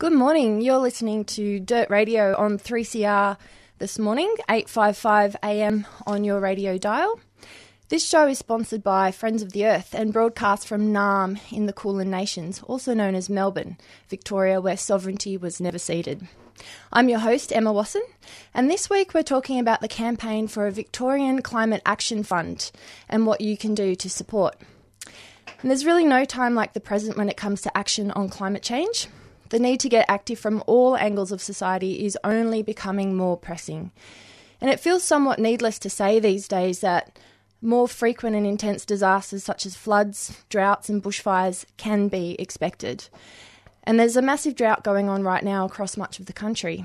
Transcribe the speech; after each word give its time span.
Good 0.00 0.12
morning. 0.12 0.60
You're 0.60 0.78
listening 0.78 1.24
to 1.24 1.58
Dirt 1.58 1.90
Radio 1.90 2.36
on 2.36 2.56
3CR 2.56 3.36
this 3.78 3.98
morning, 3.98 4.32
855 4.48 5.34
AM 5.42 5.88
on 6.06 6.22
your 6.22 6.38
radio 6.38 6.78
dial. 6.78 7.18
This 7.88 8.08
show 8.08 8.28
is 8.28 8.38
sponsored 8.38 8.84
by 8.84 9.10
Friends 9.10 9.42
of 9.42 9.50
the 9.50 9.66
Earth 9.66 9.94
and 9.94 10.12
broadcast 10.12 10.68
from 10.68 10.92
Naarm 10.92 11.40
in 11.50 11.66
the 11.66 11.72
Kulin 11.72 12.12
Nations, 12.12 12.62
also 12.62 12.94
known 12.94 13.16
as 13.16 13.28
Melbourne, 13.28 13.76
Victoria, 14.08 14.60
where 14.60 14.76
sovereignty 14.76 15.36
was 15.36 15.60
never 15.60 15.80
ceded. 15.80 16.28
I'm 16.92 17.08
your 17.08 17.18
host, 17.18 17.52
Emma 17.52 17.72
Wasson, 17.72 18.04
and 18.54 18.70
this 18.70 18.88
week 18.88 19.14
we're 19.14 19.24
talking 19.24 19.58
about 19.58 19.80
the 19.80 19.88
campaign 19.88 20.46
for 20.46 20.68
a 20.68 20.72
Victorian 20.72 21.42
Climate 21.42 21.82
Action 21.84 22.22
Fund 22.22 22.70
and 23.08 23.26
what 23.26 23.40
you 23.40 23.56
can 23.56 23.74
do 23.74 23.96
to 23.96 24.08
support. 24.08 24.54
And 25.60 25.68
there's 25.68 25.84
really 25.84 26.04
no 26.04 26.24
time 26.24 26.54
like 26.54 26.74
the 26.74 26.78
present 26.78 27.16
when 27.16 27.28
it 27.28 27.36
comes 27.36 27.62
to 27.62 27.76
action 27.76 28.12
on 28.12 28.28
climate 28.28 28.62
change. 28.62 29.08
The 29.50 29.58
need 29.58 29.80
to 29.80 29.88
get 29.88 30.06
active 30.08 30.38
from 30.38 30.62
all 30.66 30.96
angles 30.96 31.32
of 31.32 31.40
society 31.40 32.04
is 32.04 32.18
only 32.22 32.62
becoming 32.62 33.16
more 33.16 33.36
pressing. 33.36 33.92
And 34.60 34.70
it 34.70 34.80
feels 34.80 35.04
somewhat 35.04 35.38
needless 35.38 35.78
to 35.80 35.90
say 35.90 36.18
these 36.18 36.48
days 36.48 36.80
that 36.80 37.18
more 37.60 37.88
frequent 37.88 38.36
and 38.36 38.46
intense 38.46 38.84
disasters 38.84 39.42
such 39.42 39.66
as 39.66 39.76
floods, 39.76 40.44
droughts, 40.48 40.88
and 40.88 41.02
bushfires 41.02 41.64
can 41.76 42.08
be 42.08 42.36
expected. 42.38 43.08
And 43.84 43.98
there's 43.98 44.16
a 44.16 44.22
massive 44.22 44.54
drought 44.54 44.84
going 44.84 45.08
on 45.08 45.22
right 45.22 45.42
now 45.42 45.64
across 45.64 45.96
much 45.96 46.20
of 46.20 46.26
the 46.26 46.32
country. 46.32 46.84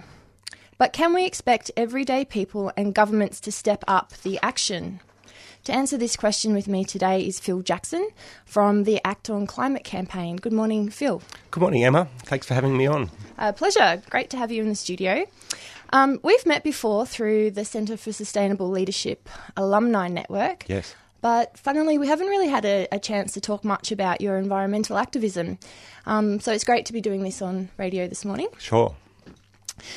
But 0.77 0.93
can 0.93 1.13
we 1.13 1.25
expect 1.25 1.71
everyday 1.77 2.25
people 2.25 2.71
and 2.75 2.95
governments 2.95 3.39
to 3.41 3.51
step 3.51 3.83
up 3.87 4.13
the 4.23 4.39
action? 4.41 5.01
To 5.65 5.71
answer 5.71 5.97
this 5.97 6.17
question 6.17 6.53
with 6.53 6.67
me 6.67 6.83
today 6.83 7.25
is 7.25 7.39
Phil 7.39 7.61
Jackson 7.61 8.09
from 8.45 8.83
the 8.83 8.99
Act 9.05 9.29
on 9.29 9.47
Climate 9.47 9.85
campaign. 9.85 10.35
Good 10.35 10.51
morning, 10.51 10.89
Phil. 10.89 11.21
Good 11.51 11.61
morning, 11.61 11.85
Emma. 11.85 12.09
Thanks 12.23 12.45
for 12.45 12.53
having 12.53 12.75
me 12.75 12.85
on. 12.85 13.09
Uh, 13.37 13.53
pleasure. 13.53 14.01
Great 14.09 14.29
to 14.31 14.37
have 14.37 14.51
you 14.51 14.61
in 14.61 14.67
the 14.67 14.75
studio. 14.75 15.25
Um, 15.93 16.19
we've 16.21 16.45
met 16.45 16.65
before 16.65 17.05
through 17.05 17.51
the 17.51 17.63
Centre 17.63 17.95
for 17.95 18.11
Sustainable 18.11 18.69
Leadership 18.69 19.29
Alumni 19.55 20.09
Network. 20.09 20.65
Yes. 20.67 20.95
But 21.21 21.57
funnily, 21.57 21.97
we 21.97 22.07
haven't 22.07 22.27
really 22.27 22.49
had 22.49 22.65
a, 22.65 22.89
a 22.91 22.99
chance 22.99 23.31
to 23.31 23.39
talk 23.39 23.63
much 23.63 23.93
about 23.93 24.19
your 24.19 24.37
environmental 24.37 24.97
activism. 24.97 25.59
Um, 26.05 26.41
so 26.41 26.51
it's 26.51 26.65
great 26.65 26.85
to 26.87 26.93
be 26.93 26.99
doing 26.99 27.23
this 27.23 27.41
on 27.41 27.69
radio 27.77 28.09
this 28.09 28.25
morning. 28.25 28.49
Sure. 28.57 28.93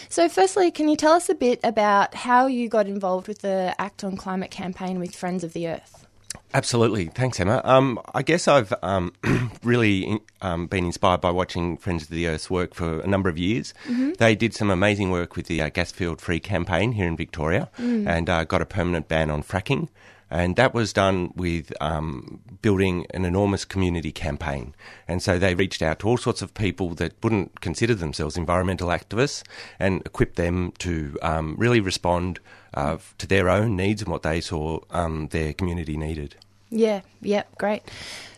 So, 0.08 0.28
firstly, 0.28 0.70
can 0.70 0.88
you 0.88 0.96
tell 0.96 1.12
us 1.12 1.28
a 1.28 1.34
bit 1.34 1.60
about 1.62 2.14
how 2.14 2.46
you 2.46 2.68
got 2.68 2.86
involved 2.86 3.28
with 3.28 3.40
the 3.40 3.74
Act 3.78 4.04
on 4.04 4.16
Climate 4.16 4.50
campaign 4.50 4.98
with 4.98 5.14
Friends 5.14 5.44
of 5.44 5.52
the 5.52 5.68
Earth? 5.68 6.06
Absolutely. 6.54 7.06
Thanks, 7.06 7.38
Emma. 7.38 7.60
Um, 7.64 8.00
I 8.14 8.22
guess 8.22 8.48
I've 8.48 8.72
um, 8.82 9.12
really 9.62 10.20
um, 10.40 10.66
been 10.66 10.86
inspired 10.86 11.20
by 11.20 11.30
watching 11.30 11.76
Friends 11.76 12.04
of 12.04 12.08
the 12.08 12.28
Earth's 12.28 12.48
work 12.48 12.72
for 12.74 13.00
a 13.00 13.06
number 13.06 13.28
of 13.28 13.36
years. 13.36 13.74
Mm-hmm. 13.84 14.12
They 14.18 14.34
did 14.34 14.54
some 14.54 14.70
amazing 14.70 15.10
work 15.10 15.36
with 15.36 15.46
the 15.46 15.60
uh, 15.60 15.70
Gasfield 15.70 16.20
Free 16.20 16.40
campaign 16.40 16.92
here 16.92 17.06
in 17.06 17.16
Victoria 17.16 17.68
mm. 17.78 18.06
and 18.06 18.30
uh, 18.30 18.44
got 18.44 18.62
a 18.62 18.66
permanent 18.66 19.08
ban 19.08 19.30
on 19.30 19.42
fracking. 19.42 19.88
And 20.30 20.56
that 20.56 20.74
was 20.74 20.92
done 20.92 21.32
with 21.36 21.72
um, 21.80 22.40
building 22.60 23.06
an 23.14 23.24
enormous 23.24 23.64
community 23.64 24.10
campaign. 24.10 24.74
And 25.06 25.22
so 25.22 25.38
they 25.38 25.54
reached 25.54 25.82
out 25.82 26.00
to 26.00 26.08
all 26.08 26.16
sorts 26.16 26.42
of 26.42 26.52
people 26.54 26.90
that 26.96 27.12
wouldn't 27.22 27.60
consider 27.60 27.94
themselves 27.94 28.36
environmental 28.36 28.88
activists 28.88 29.44
and 29.78 30.02
equipped 30.04 30.36
them 30.36 30.72
to 30.78 31.16
um, 31.22 31.54
really 31.56 31.80
respond 31.80 32.40
uh, 32.74 32.98
to 33.18 33.26
their 33.26 33.48
own 33.48 33.76
needs 33.76 34.02
and 34.02 34.10
what 34.10 34.22
they 34.22 34.40
saw 34.40 34.80
um, 34.90 35.28
their 35.28 35.52
community 35.52 35.96
needed. 35.96 36.34
Yeah, 36.68 37.02
yeah, 37.20 37.44
great. 37.58 37.82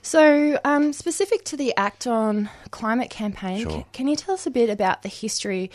So, 0.03 0.60
um, 0.65 0.93
specific 0.93 1.44
to 1.47 1.56
the 1.56 1.75
Act 1.77 2.06
on 2.06 2.50
Climate 2.71 3.09
campaign, 3.09 3.62
Sure. 3.62 3.71
can, 3.71 3.84
can 3.93 4.09
you 4.09 4.16
tell 4.16 4.34
us 4.34 4.47
a 4.47 4.50
bit 4.50 4.69
about 4.69 5.03
the 5.03 5.09
history 5.09 5.71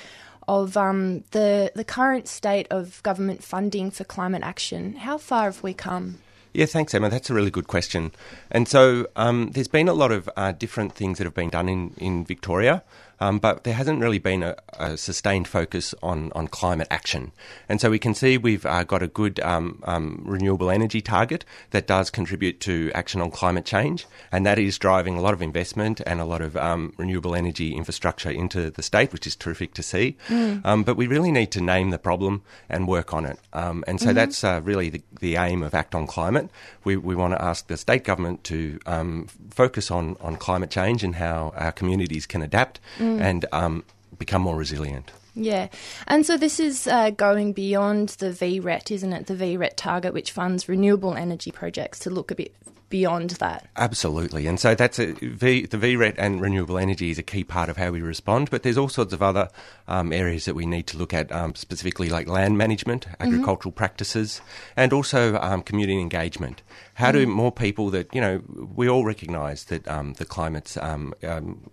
of 0.48 0.78
um, 0.78 1.24
the 1.32 1.72
the 1.76 1.84
current 1.84 2.28
state 2.28 2.68
of 2.70 3.02
government 3.04 3.44
funding 3.44 3.92
for 3.92 4.04
climate 4.04 4.44
action? 4.44 4.96
How 4.96 5.18
far 5.18 5.46
have 5.46 5.64
we 5.64 5.74
come? 5.74 6.20
Yeah, 6.54 6.68
thanks, 6.68 6.94
Emma. 6.94 7.10
That's 7.10 7.32
a 7.32 7.34
really 7.34 7.50
good 7.50 7.68
question. 7.68 8.12
And 8.52 8.68
so 8.68 9.08
um, 9.16 9.50
there's 9.54 9.68
been 9.68 9.88
a 9.90 9.94
lot 9.94 10.12
of 10.12 10.30
uh, 10.38 10.52
different 10.52 10.94
things 10.94 11.18
that 11.18 11.24
have 11.24 11.34
been 11.34 11.50
done 11.50 11.68
in, 11.68 11.96
in 11.98 12.26
Victoria, 12.26 12.84
um, 13.20 13.40
but 13.40 13.64
there 13.64 13.74
hasn't 13.74 14.00
really 14.00 14.20
been 14.20 14.44
a, 14.44 14.56
a, 14.74 14.98
sustained 14.98 15.48
focus 15.48 15.94
on, 16.02 16.32
on 16.34 16.48
climate 16.48 16.88
action. 16.92 17.32
And 17.70 17.80
so 17.80 17.90
we 17.90 18.00
can 18.00 18.14
see 18.14 18.38
we've 18.38 18.66
uh, 18.66 18.84
got 18.84 19.04
a 19.04 19.08
good 19.08 19.40
um, 19.40 19.82
um, 19.86 20.22
renewable 20.26 20.70
energy 20.70 21.02
target 21.02 21.46
that 21.72 21.88
does 21.88 22.10
contribute 22.10 22.60
to 22.62 22.92
action 22.94 23.22
on 23.22 23.32
climate 23.32 23.66
change, 23.66 24.06
and 24.32 24.46
that 24.46 24.60
is 24.60 24.78
driving 24.78 25.18
a 25.18 25.22
lot 25.22 25.34
of 25.34 25.42
investment 25.42 26.02
and 26.06 26.20
a 26.20 26.26
lot 26.26 26.42
of 26.42 26.58
um, 26.58 26.94
renewable 26.98 27.36
energy 27.36 27.74
infrastructure 27.76 28.30
into 28.30 28.70
the 28.70 28.82
state, 28.82 29.14
which 29.14 29.28
is 29.28 29.36
terrific 29.36 29.74
to 29.74 29.84
see. 29.84 30.18
Um, 30.64 30.84
but 30.84 30.98
we 30.98 31.08
really 31.08 31.32
need 31.32 31.52
to 31.52 31.62
name 31.62 31.92
the 31.92 32.00
problem 32.00 32.44
and 32.70 32.88
work 32.88 33.14
on 33.14 33.26
it. 33.26 33.40
Um, 33.54 33.84
and 33.88 34.00
so 34.00 34.14
that's 34.14 34.44
uh, 34.44 34.62
really 34.64 34.90
the, 34.90 35.02
the 35.20 35.36
aim 35.38 35.64
of 35.64 35.74
Act 35.74 35.96
on 35.96 36.08
Climate. 36.08 36.50
We, 36.84 36.98
we 36.98 37.16
want 37.16 37.34
to 37.34 37.42
ask 37.42 37.68
the 37.68 37.78
state 37.78 38.04
government 38.04 38.44
to 38.46 38.80
um, 38.86 39.28
focus 39.50 39.92
on, 39.92 40.18
on 40.22 40.36
climate 40.36 40.70
change 40.70 41.04
and 41.04 41.16
how 41.16 41.54
our 41.56 41.72
communities 41.72 42.26
can 42.26 42.42
adapt 42.42 42.80
and 43.04 43.46
um, 43.52 43.84
become 44.18 44.42
more 44.42 44.56
resilient. 44.56 45.12
Yeah, 45.36 45.70
and 46.08 46.26
so 46.26 46.38
this 46.38 46.60
is 46.60 46.86
uh, 46.88 47.10
going 47.10 47.54
beyond 47.54 48.10
the 48.10 48.28
VRET, 48.28 48.92
isn't 48.92 49.14
it? 49.14 49.26
The 49.26 49.34
VRET 49.34 49.74
target, 49.76 50.14
which 50.14 50.32
funds 50.32 50.70
renewable 50.70 51.16
energy 51.16 51.52
projects, 51.52 52.00
to 52.00 52.12
look 52.12 52.30
a 52.30 52.36
bit 52.36 52.54
beyond 52.90 53.32
that. 53.32 53.68
Absolutely, 53.76 54.46
and 54.46 54.60
so 54.60 54.76
that's 54.76 55.00
a 55.00 55.14
v, 55.14 55.66
the 55.66 55.78
VRET 55.78 56.14
and 56.20 56.40
renewable 56.40 56.78
energy 56.78 57.10
is 57.10 57.18
a 57.18 57.24
key 57.24 57.44
part 57.44 57.68
of 57.68 57.78
how 57.78 57.90
we 57.90 58.00
respond. 58.00 58.52
But 58.52 58.62
there's 58.62 58.78
all 58.78 58.90
sorts 58.90 59.12
of 59.12 59.24
other 59.24 59.50
um, 59.88 60.14
areas 60.14 60.46
that 60.46 60.54
we 60.54 60.68
need 60.68 60.86
to 60.88 60.98
look 60.98 61.16
at, 61.16 61.32
um, 61.32 61.56
specifically 61.56 62.10
like 62.10 62.28
land 62.28 62.56
management, 62.56 63.08
agricultural 63.20 63.72
practices, 63.72 64.40
and 64.78 64.94
also 64.94 65.40
um, 65.40 65.64
community 65.64 66.00
engagement. 66.00 66.62
How 66.94 67.12
do 67.12 67.26
more 67.26 67.52
people 67.52 67.90
that 67.90 68.14
you 68.14 68.22
know 68.22 68.44
we 68.76 68.88
all 68.88 69.04
recognise 69.04 69.64
that 69.66 69.88
um, 69.88 70.14
the 70.14 70.26
climate's 70.26 70.78
um, 70.78 71.16
um, 71.24 71.72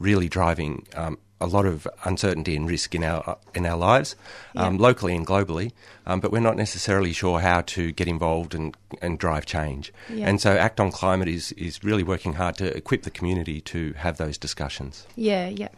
really 0.00 0.28
driving 0.28 0.86
um, 0.96 1.18
a 1.40 1.46
lot 1.46 1.64
of 1.64 1.86
uncertainty 2.04 2.54
and 2.56 2.68
risk 2.68 2.94
in 2.94 3.04
our 3.04 3.38
in 3.54 3.64
our 3.64 3.76
lives, 3.76 4.16
um, 4.56 4.76
locally 4.76 5.14
and 5.14 5.26
globally. 5.26 5.72
Um, 6.06 6.20
but 6.20 6.32
we're 6.32 6.40
not 6.40 6.56
necessarily 6.56 7.12
sure 7.12 7.40
how 7.40 7.60
to 7.62 7.92
get 7.92 8.08
involved 8.08 8.54
and, 8.54 8.76
and 9.00 9.18
drive 9.18 9.46
change. 9.46 9.92
Yeah. 10.12 10.28
And 10.28 10.40
so, 10.40 10.56
Act 10.56 10.80
on 10.80 10.90
Climate 10.90 11.28
is 11.28 11.52
is 11.52 11.82
really 11.84 12.02
working 12.02 12.34
hard 12.34 12.56
to 12.56 12.76
equip 12.76 13.02
the 13.04 13.10
community 13.10 13.60
to 13.62 13.92
have 13.94 14.16
those 14.16 14.36
discussions. 14.36 15.06
Yeah, 15.16 15.48
yeah. 15.48 15.68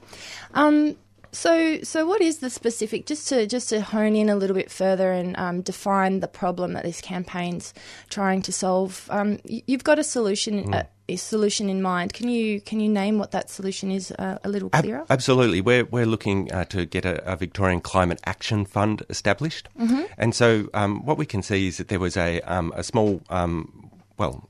Um, 0.55 0.97
so, 1.35 1.81
so 1.83 2.05
what 2.07 2.21
is 2.21 2.39
the 2.39 2.51
specific? 2.51 3.07
Just 3.07 3.27
to 3.29 3.47
just 3.47 3.71
to 3.71 3.81
hone 3.81 4.15
in 4.15 4.29
a 4.29 4.37
little 4.37 4.55
bit 4.55 4.71
further 4.71 5.13
and 5.13 5.37
um, 5.39 5.63
define 5.63 6.21
the 6.21 6.29
problem 6.29 6.75
that 6.75 6.85
this 6.85 7.01
campaign's 7.01 7.73
trying 8.11 8.43
to 8.43 8.53
solve. 8.53 9.09
Um, 9.11 9.39
you've 9.45 9.85
got 9.85 9.99
a 9.99 10.05
solution, 10.05 10.75
a, 10.75 10.79
a 10.79 10.87
solution 11.17 11.69
in 11.69 11.83
mind. 11.83 12.13
Can 12.13 12.29
you 12.29 12.61
can 12.61 12.81
you 12.81 12.89
name 12.89 13.19
what 13.19 13.31
that 13.31 13.51
solution 13.51 13.91
is 13.91 14.13
uh, 14.13 14.39
a 14.45 14.49
little 14.49 14.71
clearer? 14.71 15.05
absolutely, 15.11 15.61
we're 15.61 15.85
we're 15.85 16.07
looking 16.07 16.51
uh, 16.53 16.65
to 16.67 16.87
get 16.87 17.05
a, 17.05 17.23
a 17.33 17.37
Victorian 17.37 17.81
Climate 17.81 18.21
Action 18.25 18.65
Fund 18.65 19.03
established, 19.09 19.69
Mm-hmm. 19.79 20.03
and 20.19 20.35
so 20.35 20.69
um, 20.75 21.05
what 21.07 21.19
we 21.19 21.27
can 21.27 21.43
see 21.43 21.67
is 21.69 21.77
that 21.77 21.89
there 21.89 22.01
was 22.01 22.17
a 22.17 22.41
um, 22.43 22.73
a 22.77 22.83
small 22.83 23.21
um, 23.31 23.91
well. 24.19 24.49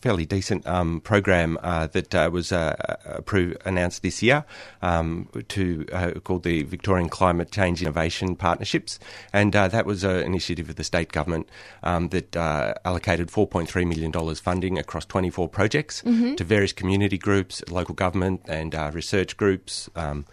Fairly 0.00 0.26
decent 0.26 0.66
um, 0.66 1.00
program 1.00 1.58
uh, 1.62 1.88
that 1.88 2.14
uh, 2.14 2.30
was 2.32 2.52
uh, 2.52 2.76
approved, 3.04 3.56
announced 3.64 4.02
this 4.02 4.22
year 4.22 4.44
um, 4.80 5.28
to 5.48 5.86
uh, 5.92 6.12
called 6.20 6.44
the 6.44 6.62
Victorian 6.62 7.08
Climate 7.08 7.50
Change 7.50 7.82
Innovation 7.82 8.36
Partnerships, 8.36 9.00
and 9.32 9.56
uh, 9.56 9.66
that 9.66 9.86
was 9.86 10.04
an 10.04 10.20
initiative 10.20 10.70
of 10.70 10.76
the 10.76 10.84
state 10.84 11.10
government 11.10 11.48
um, 11.82 12.10
that 12.10 12.36
uh, 12.36 12.74
allocated 12.84 13.28
4.3 13.28 13.88
million 13.88 14.12
dollars 14.12 14.38
funding 14.38 14.78
across 14.78 15.04
24 15.04 15.48
projects 15.48 16.02
to 16.02 16.44
various 16.44 16.72
community 16.72 17.18
groups, 17.18 17.62
local 17.68 17.94
government, 17.94 18.40
and 18.46 18.74
uh, 18.74 18.90
research 18.94 19.36
groups. 19.36 19.90
Um, 19.96 20.26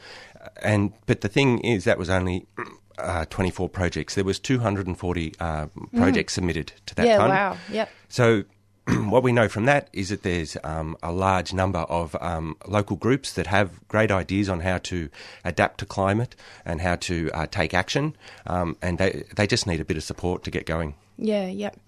and 0.61 0.93
but 1.05 1.21
the 1.21 1.27
thing 1.27 1.59
is, 1.59 1.83
that 1.85 1.97
was 1.97 2.09
only. 2.09 2.47
Uh, 2.97 3.25
24 3.25 3.67
projects. 3.67 4.15
There 4.15 4.23
was 4.23 4.39
240 4.39 5.33
uh, 5.41 5.67
projects 5.97 6.31
submitted 6.31 6.71
to 6.85 6.95
that 6.95 7.05
yeah, 7.05 7.17
fund. 7.17 7.29
wow. 7.29 7.57
Yep. 7.69 7.89
So, 8.07 8.45
what 9.09 9.23
we 9.23 9.31
know 9.31 9.47
from 9.47 9.65
that 9.65 9.89
is 9.93 10.09
that 10.09 10.23
there's 10.23 10.57
um, 10.63 10.95
a 11.01 11.11
large 11.11 11.53
number 11.53 11.79
of 11.79 12.15
um, 12.21 12.55
local 12.67 12.95
groups 12.95 13.33
that 13.33 13.47
have 13.47 13.85
great 13.87 14.11
ideas 14.11 14.47
on 14.49 14.59
how 14.59 14.77
to 14.77 15.09
adapt 15.43 15.79
to 15.79 15.85
climate 15.85 16.35
and 16.65 16.81
how 16.81 16.95
to 16.95 17.31
uh, 17.33 17.47
take 17.47 17.73
action, 17.73 18.15
um, 18.47 18.77
and 18.81 18.97
they, 18.97 19.23
they 19.35 19.47
just 19.47 19.65
need 19.65 19.79
a 19.79 19.85
bit 19.85 19.97
of 19.97 20.03
support 20.03 20.43
to 20.43 20.51
get 20.51 20.65
going. 20.65 20.93
Yeah, 21.17 21.47
yep. 21.47 21.79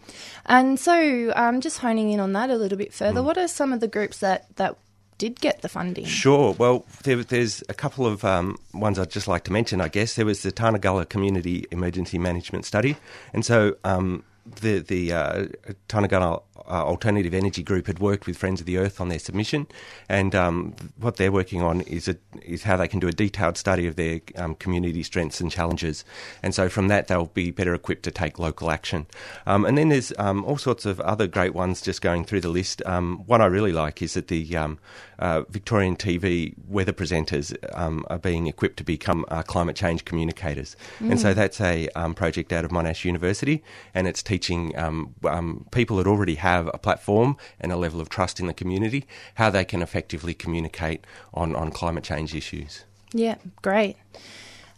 And 0.45 0.79
so, 0.79 1.33
um, 1.35 1.61
just 1.61 1.79
honing 1.79 2.11
in 2.11 2.19
on 2.19 2.33
that 2.33 2.49
a 2.49 2.55
little 2.55 2.77
bit 2.77 2.93
further, 2.93 3.21
what 3.21 3.37
are 3.37 3.47
some 3.47 3.73
of 3.73 3.79
the 3.79 3.87
groups 3.87 4.19
that, 4.19 4.55
that 4.55 4.77
did 5.17 5.39
get 5.39 5.61
the 5.61 5.69
funding? 5.69 6.05
Sure. 6.05 6.53
Well, 6.57 6.85
there, 7.03 7.23
there's 7.23 7.63
a 7.69 7.73
couple 7.73 8.05
of 8.05 8.23
um, 8.23 8.57
ones 8.73 8.97
I'd 8.99 9.11
just 9.11 9.27
like 9.27 9.43
to 9.45 9.51
mention, 9.51 9.81
I 9.81 9.87
guess. 9.87 10.15
There 10.15 10.25
was 10.25 10.43
the 10.43 10.51
Tarnagulla 10.51 11.07
Community 11.07 11.65
Emergency 11.71 12.17
Management 12.17 12.65
Study. 12.65 12.95
And 13.33 13.45
so 13.45 13.75
um, 13.83 14.23
the, 14.61 14.79
the 14.79 15.13
uh, 15.13 15.45
Tarnagulla 15.89 16.41
uh, 16.67 16.83
Alternative 16.83 17.33
Energy 17.33 17.63
Group 17.63 17.87
had 17.87 17.99
worked 17.99 18.27
with 18.27 18.37
Friends 18.37 18.59
of 18.59 18.65
the 18.65 18.77
Earth 18.77 18.99
on 18.99 19.09
their 19.09 19.19
submission. 19.19 19.67
And 20.09 20.35
um, 20.35 20.75
what 20.97 21.17
they're 21.17 21.31
working 21.31 21.61
on 21.61 21.81
is, 21.81 22.07
a, 22.07 22.17
is 22.43 22.63
how 22.63 22.77
they 22.77 22.87
can 22.87 22.99
do 22.99 23.07
a 23.07 23.11
detailed 23.11 23.57
study 23.57 23.87
of 23.87 23.95
their 23.95 24.21
um, 24.35 24.55
community 24.55 25.03
strengths 25.03 25.39
and 25.41 25.51
challenges. 25.51 26.03
And 26.43 26.53
so 26.53 26.69
from 26.69 26.87
that, 26.89 27.07
they'll 27.07 27.27
be 27.27 27.51
better 27.51 27.73
equipped 27.73 28.03
to 28.03 28.11
take 28.11 28.39
local 28.39 28.71
action. 28.71 29.07
Um, 29.45 29.65
and 29.65 29.77
then 29.77 29.89
there's 29.89 30.13
um, 30.17 30.43
all 30.45 30.57
sorts 30.57 30.85
of 30.85 30.99
other 31.01 31.27
great 31.27 31.53
ones 31.53 31.81
just 31.81 32.01
going 32.01 32.25
through 32.25 32.41
the 32.41 32.49
list. 32.49 32.81
Um, 32.85 33.23
one 33.25 33.41
I 33.41 33.45
really 33.45 33.73
like 33.73 34.01
is 34.01 34.13
that 34.15 34.27
the 34.27 34.55
um, 34.55 34.79
uh, 35.19 35.43
Victorian 35.49 35.95
TV 35.95 36.53
weather 36.67 36.93
presenters 36.93 37.55
um, 37.77 38.05
are 38.09 38.19
being 38.19 38.47
equipped 38.47 38.77
to 38.77 38.83
become 38.83 39.25
uh, 39.29 39.43
climate 39.43 39.75
change 39.75 40.05
communicators. 40.05 40.75
And 40.99 41.19
so 41.19 41.33
that's 41.33 41.59
a 41.61 41.87
um, 41.89 42.13
project 42.13 42.53
out 42.53 42.65
of 42.65 42.71
Monash 42.71 43.05
University, 43.05 43.63
and 43.93 44.07
it's 44.07 44.21
teaching 44.21 44.77
um, 44.77 45.15
um, 45.25 45.65
people 45.71 45.97
that 45.97 46.07
already 46.07 46.35
have 46.35 46.56
a 46.65 46.79
platform 46.79 47.37
and 47.59 47.71
a 47.71 47.77
level 47.77 48.01
of 48.01 48.09
trust 48.09 48.39
in 48.39 48.47
the 48.47 48.53
community 48.53 49.05
how 49.35 49.51
they 49.51 49.63
can 49.63 49.83
effectively 49.83 50.33
communicate 50.33 51.05
on, 51.33 51.55
on 51.55 51.69
climate 51.69 52.03
change 52.03 52.33
issues. 52.33 52.85
Yeah, 53.13 53.35
great. 53.61 53.97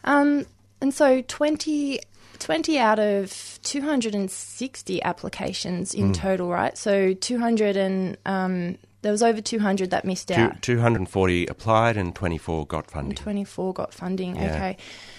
Um, 0.04 0.46
and 0.81 0.94
so 0.94 1.22
20, 1.22 2.02
20 2.40 2.80
out 2.80 3.00
of 3.00 3.60
260 3.64 5.04
applications 5.04 5.94
in 5.94 6.14
total, 6.14 6.50
right? 6.50 6.78
So 6.78 7.14
200 7.14 7.78
and 7.78 8.18
um, 8.26 8.78
there 9.02 9.12
was 9.12 9.24
over 9.24 9.42
200 9.42 9.92
that 9.92 10.06
missed 10.06 10.28
Two, 10.28 10.36
out. 10.36 10.62
240 10.62 11.48
applied 11.48 11.98
and 11.98 12.14
24 12.14 12.66
got 12.68 12.92
funding. 12.92 13.12
And 13.12 13.18
24 13.18 13.74
got 13.74 13.94
funding. 13.94 14.36
Yeah. 14.36 14.56
Okay. 14.56 14.78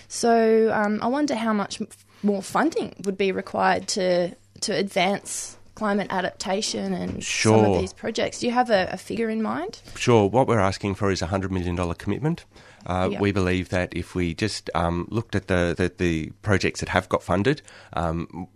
So 0.09 0.71
um, 0.73 0.99
I 1.03 1.07
wonder 1.07 1.35
how 1.35 1.53
much 1.53 1.81
more 2.23 2.43
funding 2.43 2.95
would 3.05 3.17
be 3.17 3.33
required 3.33 3.89
to 3.89 4.35
to 4.61 4.75
advance 4.75 5.57
climate 5.75 6.09
adaptation 6.11 6.93
and 6.93 7.23
some 7.25 7.65
of 7.75 7.81
these 7.81 7.93
projects. 7.93 8.41
Do 8.41 8.47
you 8.47 8.53
have 8.53 8.71
a, 8.71 8.89
a 8.93 8.97
figure 8.97 9.31
in 9.31 9.43
mind? 9.43 9.81
Sure. 9.97 10.29
What 10.29 10.47
we're 10.47 10.59
asking 10.61 10.95
for 10.97 11.11
is 11.11 11.23
a 11.23 11.27
$100 11.29 11.51
million 11.51 11.77
commitment. 11.95 12.45
Uh, 12.87 13.09
Yeah. 13.13 13.21
We 13.21 13.33
believe 13.33 13.69
that 13.71 13.95
if 13.95 14.15
we 14.15 14.35
just 14.35 14.71
um, 14.75 15.07
looked 15.11 15.35
at 15.35 15.47
the, 15.49 15.75
the, 15.77 15.93
the 15.97 16.31
projects 16.43 16.81
that 16.81 16.89
have 16.91 17.09
got 17.09 17.23
funded, 17.23 17.63
um, 17.93 18.49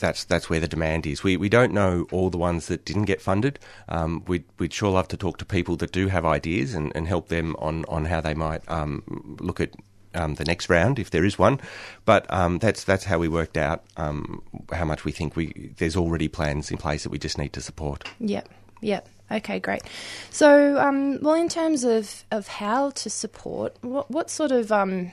that's 0.00 0.24
that's 0.24 0.48
where 0.48 0.58
the 0.58 0.68
demand 0.68 1.06
is. 1.06 1.22
We 1.22 1.36
we 1.36 1.50
don't 1.50 1.72
know 1.72 2.06
all 2.10 2.30
the 2.30 2.38
ones 2.38 2.66
that 2.68 2.86
didn't 2.86 3.04
get 3.04 3.20
funded. 3.20 3.58
Um, 3.90 4.24
we'd 4.26 4.44
we'd 4.58 4.72
sure 4.72 4.90
love 4.90 5.08
to 5.08 5.18
talk 5.18 5.36
to 5.36 5.44
people 5.44 5.76
that 5.76 5.92
do 5.92 6.08
have 6.08 6.24
ideas 6.24 6.74
and, 6.74 6.90
and 6.94 7.06
help 7.06 7.28
them 7.28 7.54
on, 7.58 7.84
on 7.86 8.06
how 8.06 8.22
they 8.22 8.32
might 8.32 8.62
um, 8.70 9.36
look 9.38 9.60
at 9.60 9.70
um, 10.16 10.34
the 10.34 10.44
next 10.44 10.68
round 10.68 10.98
if 10.98 11.10
there 11.10 11.24
is 11.24 11.38
one. 11.38 11.60
But 12.04 12.32
um, 12.32 12.58
that's 12.58 12.84
that's 12.84 13.04
how 13.04 13.18
we 13.18 13.28
worked 13.28 13.56
out 13.56 13.84
um, 13.96 14.42
how 14.72 14.84
much 14.84 15.04
we 15.04 15.12
think 15.12 15.36
we 15.36 15.72
there's 15.78 15.96
already 15.96 16.28
plans 16.28 16.70
in 16.70 16.78
place 16.78 17.02
that 17.02 17.10
we 17.10 17.18
just 17.18 17.38
need 17.38 17.52
to 17.52 17.60
support. 17.60 18.08
Yep. 18.20 18.48
Yep. 18.80 19.08
Okay, 19.30 19.58
great. 19.58 19.82
So, 20.30 20.78
um, 20.78 21.18
well, 21.20 21.34
in 21.34 21.48
terms 21.48 21.82
of, 21.82 22.24
of 22.30 22.46
how 22.46 22.90
to 22.90 23.10
support, 23.10 23.76
what, 23.80 24.08
what 24.10 24.30
sort 24.30 24.52
of, 24.52 24.70
um, 24.70 25.12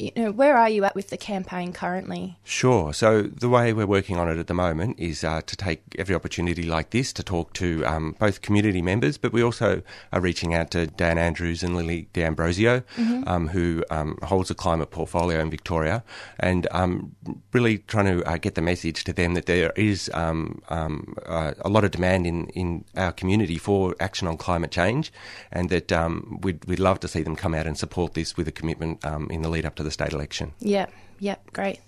you 0.00 0.12
know, 0.16 0.32
where 0.32 0.56
are 0.56 0.68
you 0.68 0.84
at 0.84 0.94
with 0.94 1.10
the 1.10 1.16
campaign 1.16 1.72
currently? 1.72 2.38
Sure. 2.44 2.92
So 2.92 3.22
the 3.22 3.48
way 3.48 3.72
we're 3.72 3.86
working 3.86 4.16
on 4.16 4.28
it 4.28 4.38
at 4.38 4.46
the 4.46 4.54
moment 4.54 4.98
is 4.98 5.22
uh, 5.22 5.42
to 5.42 5.56
take 5.56 5.82
every 5.98 6.14
opportunity 6.14 6.62
like 6.62 6.90
this 6.90 7.12
to 7.14 7.22
talk 7.22 7.52
to 7.54 7.84
um, 7.84 8.16
both 8.18 8.40
community 8.40 8.82
members, 8.82 9.18
but 9.18 9.32
we 9.32 9.42
also 9.42 9.82
are 10.12 10.20
reaching 10.20 10.54
out 10.54 10.70
to 10.72 10.86
Dan 10.86 11.18
Andrews 11.18 11.62
and 11.62 11.76
Lily 11.76 12.08
D'Ambrosio, 12.12 12.82
um, 13.26 13.48
who 13.48 13.84
um, 13.90 14.18
holds 14.22 14.50
a 14.50 14.54
climate 14.54 14.90
portfolio 14.90 15.40
in 15.40 15.50
Victoria, 15.50 16.02
and 16.38 16.66
um, 16.70 17.14
really 17.52 17.78
trying 17.78 18.06
to 18.06 18.24
uh, 18.24 18.36
get 18.38 18.54
the 18.54 18.62
message 18.62 19.04
to 19.04 19.12
them 19.12 19.34
that 19.34 19.46
there 19.46 19.72
is 19.76 20.10
um, 20.14 20.62
um, 20.68 21.14
uh, 21.26 21.52
a 21.60 21.68
lot 21.68 21.84
of 21.84 21.90
demand 21.90 22.26
in, 22.26 22.46
in 22.48 22.84
our 22.96 23.12
community 23.12 23.58
for 23.58 23.94
action 24.00 24.26
on 24.26 24.36
climate 24.36 24.70
change, 24.70 25.12
and 25.52 25.68
that 25.70 25.92
um, 25.92 26.38
we'd, 26.42 26.64
we'd 26.64 26.78
love 26.78 27.00
to 27.00 27.08
see 27.08 27.22
them 27.22 27.36
come 27.36 27.54
out 27.54 27.66
and 27.66 27.76
support 27.76 28.14
this 28.14 28.36
with 28.36 28.48
a 28.48 28.52
commitment 28.52 29.04
um, 29.04 29.28
in 29.30 29.42
the 29.42 29.48
lead 29.48 29.66
up 29.66 29.74
to 29.74 29.82
the 29.82 29.89
state 29.90 30.12
election. 30.12 30.52
Yep. 30.60 30.92
Yep. 31.20 31.52
Great. 31.52 31.80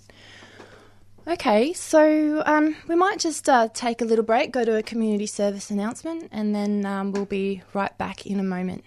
Okay, 1.26 1.72
so 1.72 2.42
um, 2.46 2.74
we 2.88 2.96
might 2.96 3.20
just 3.20 3.48
uh, 3.48 3.68
take 3.72 4.02
a 4.02 4.04
little 4.04 4.24
break, 4.24 4.50
go 4.50 4.64
to 4.64 4.76
a 4.76 4.82
community 4.82 5.26
service 5.26 5.70
announcement, 5.70 6.28
and 6.32 6.52
then 6.52 6.84
um, 6.84 7.12
we'll 7.12 7.26
be 7.26 7.62
right 7.74 7.96
back 7.96 8.26
in 8.26 8.40
a 8.40 8.42
moment. 8.42 8.84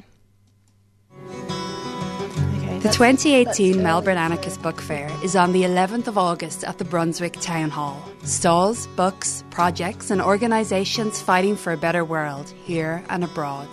Okay, 1.30 2.80
The 2.80 2.90
2018 2.90 3.82
Melbourne 3.82 4.18
Anarchist 4.18 4.62
Book 4.62 4.82
Fair 4.82 5.10
is 5.24 5.38
on 5.38 5.54
the 5.54 5.64
11th 5.64 6.08
of 6.08 6.18
August 6.18 6.66
at 6.66 6.78
the 6.78 6.84
Brunswick 6.84 7.34
Town 7.40 7.70
Hall. 7.70 8.04
Stalls, 8.24 8.88
books, 8.98 9.46
projects, 9.50 10.12
and 10.12 10.22
organisations 10.22 11.22
fighting 11.22 11.56
for 11.56 11.72
a 11.72 11.78
better 11.78 12.04
world, 12.04 12.54
here 12.66 13.02
and 13.08 13.24
abroad. 13.24 13.70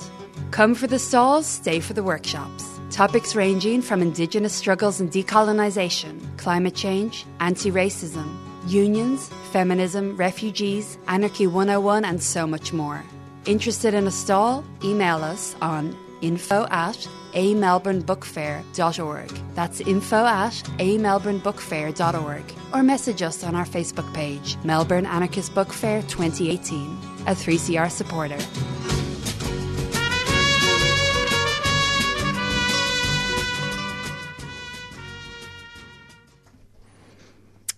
Come 0.53 0.77
for 0.77 0.87
the 0.87 1.01
stalls, 1.01 1.47
stay 1.47 1.81
for 1.81 1.95
the 1.95 2.03
workshops. 2.05 2.72
Topics 2.93 3.35
ranging 3.35 3.81
from 3.81 4.03
Indigenous 4.03 4.53
struggles 4.53 5.01
and 5.01 5.11
decolonisation, 5.11 6.21
climate 6.37 6.75
change, 6.75 7.25
anti 7.41 7.71
racism, 7.71 8.37
unions, 8.67 9.31
feminism, 9.51 10.15
refugees, 10.15 10.99
Anarchy 11.09 11.47
101, 11.47 12.05
and 12.05 12.23
so 12.23 12.47
much 12.47 12.75
more. 12.75 13.03
Interested 13.47 13.95
in 13.95 14.07
a 14.07 14.11
stall? 14.11 14.63
Email 14.85 15.25
us 15.25 15.57
on 15.63 15.97
info 16.21 16.67
at 16.71 17.09
amelbournebookfair.org. 17.33 19.31
That's 19.55 19.81
info 19.81 20.27
at 20.27 20.53
amelbournebookfair.org. 20.79 22.45
Or 22.75 22.83
message 22.83 23.23
us 23.23 23.43
on 23.43 23.55
our 23.55 23.65
Facebook 23.65 24.13
page, 24.13 24.59
Melbourne 24.65 25.07
Anarchist 25.07 25.55
Book 25.55 25.73
Fair 25.73 26.03
2018, 26.03 26.99
a 27.27 27.35
3CR 27.35 27.91
supporter. 27.91 29.02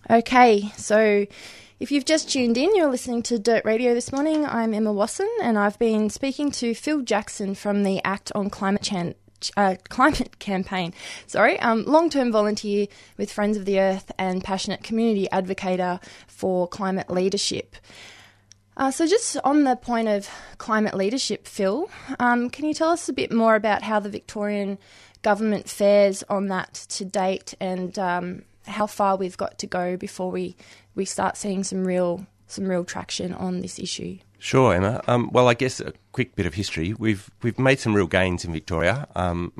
Okay, 0.07 0.71
so 0.77 1.25
if 1.79 1.91
you've 1.91 2.05
just 2.05 2.29
tuned 2.29 2.59
in, 2.59 2.75
you're 2.75 2.91
listening 2.91 3.23
to 3.23 3.39
Dirt 3.39 3.65
Radio 3.65 3.95
this 3.95 4.11
morning. 4.11 4.45
I'm 4.45 4.71
Emma 4.71 4.93
Wasson, 4.93 5.27
and 5.41 5.57
I've 5.57 5.79
been 5.79 6.11
speaking 6.11 6.51
to 6.51 6.75
Phil 6.75 7.01
Jackson 7.01 7.55
from 7.55 7.81
the 7.81 8.03
Act 8.05 8.31
on 8.35 8.51
Climate 8.51 8.83
Change. 8.83 9.15
Uh, 9.57 9.77
climate 9.89 10.37
campaign, 10.39 10.93
sorry, 11.25 11.59
um, 11.59 11.85
long 11.85 12.11
term 12.11 12.31
volunteer 12.31 12.85
with 13.17 13.31
Friends 13.31 13.57
of 13.57 13.65
the 13.65 13.79
Earth 13.79 14.11
and 14.19 14.43
passionate 14.43 14.83
community 14.83 15.27
advocator 15.31 15.99
for 16.27 16.67
climate 16.67 17.09
leadership. 17.09 17.75
Uh, 18.77 18.91
so, 18.91 19.07
just 19.07 19.37
on 19.43 19.63
the 19.63 19.75
point 19.75 20.07
of 20.07 20.29
climate 20.59 20.93
leadership, 20.93 21.47
Phil, 21.47 21.89
um, 22.19 22.51
can 22.51 22.65
you 22.65 22.75
tell 22.75 22.89
us 22.89 23.09
a 23.09 23.13
bit 23.13 23.33
more 23.33 23.55
about 23.55 23.81
how 23.81 23.99
the 23.99 24.09
Victorian 24.09 24.77
government 25.23 25.67
fares 25.67 26.21
on 26.29 26.49
that 26.49 26.75
to 26.89 27.05
date 27.05 27.55
and 27.59 27.97
um, 27.97 28.43
how 28.65 28.87
far 28.87 29.15
we've 29.15 29.37
got 29.37 29.57
to 29.59 29.67
go 29.67 29.97
before 29.97 30.31
we, 30.31 30.55
we 30.95 31.05
start 31.05 31.37
seeing 31.37 31.63
some 31.63 31.85
real 31.85 32.25
some 32.47 32.65
real 32.65 32.83
traction 32.83 33.33
on 33.33 33.61
this 33.61 33.79
issue? 33.79 34.19
Sure, 34.37 34.75
Emma. 34.75 35.01
Um, 35.07 35.31
well, 35.31 35.47
I 35.47 35.55
guess 35.55 35.79
a 35.79 35.93
quick 36.11 36.35
bit 36.35 36.45
of 36.45 36.53
history. 36.53 36.93
We've 36.93 37.31
we've 37.41 37.57
made 37.57 37.79
some 37.79 37.95
real 37.95 38.05
gains 38.05 38.45
in 38.45 38.53
Victoria. 38.53 39.07
Um, 39.15 39.51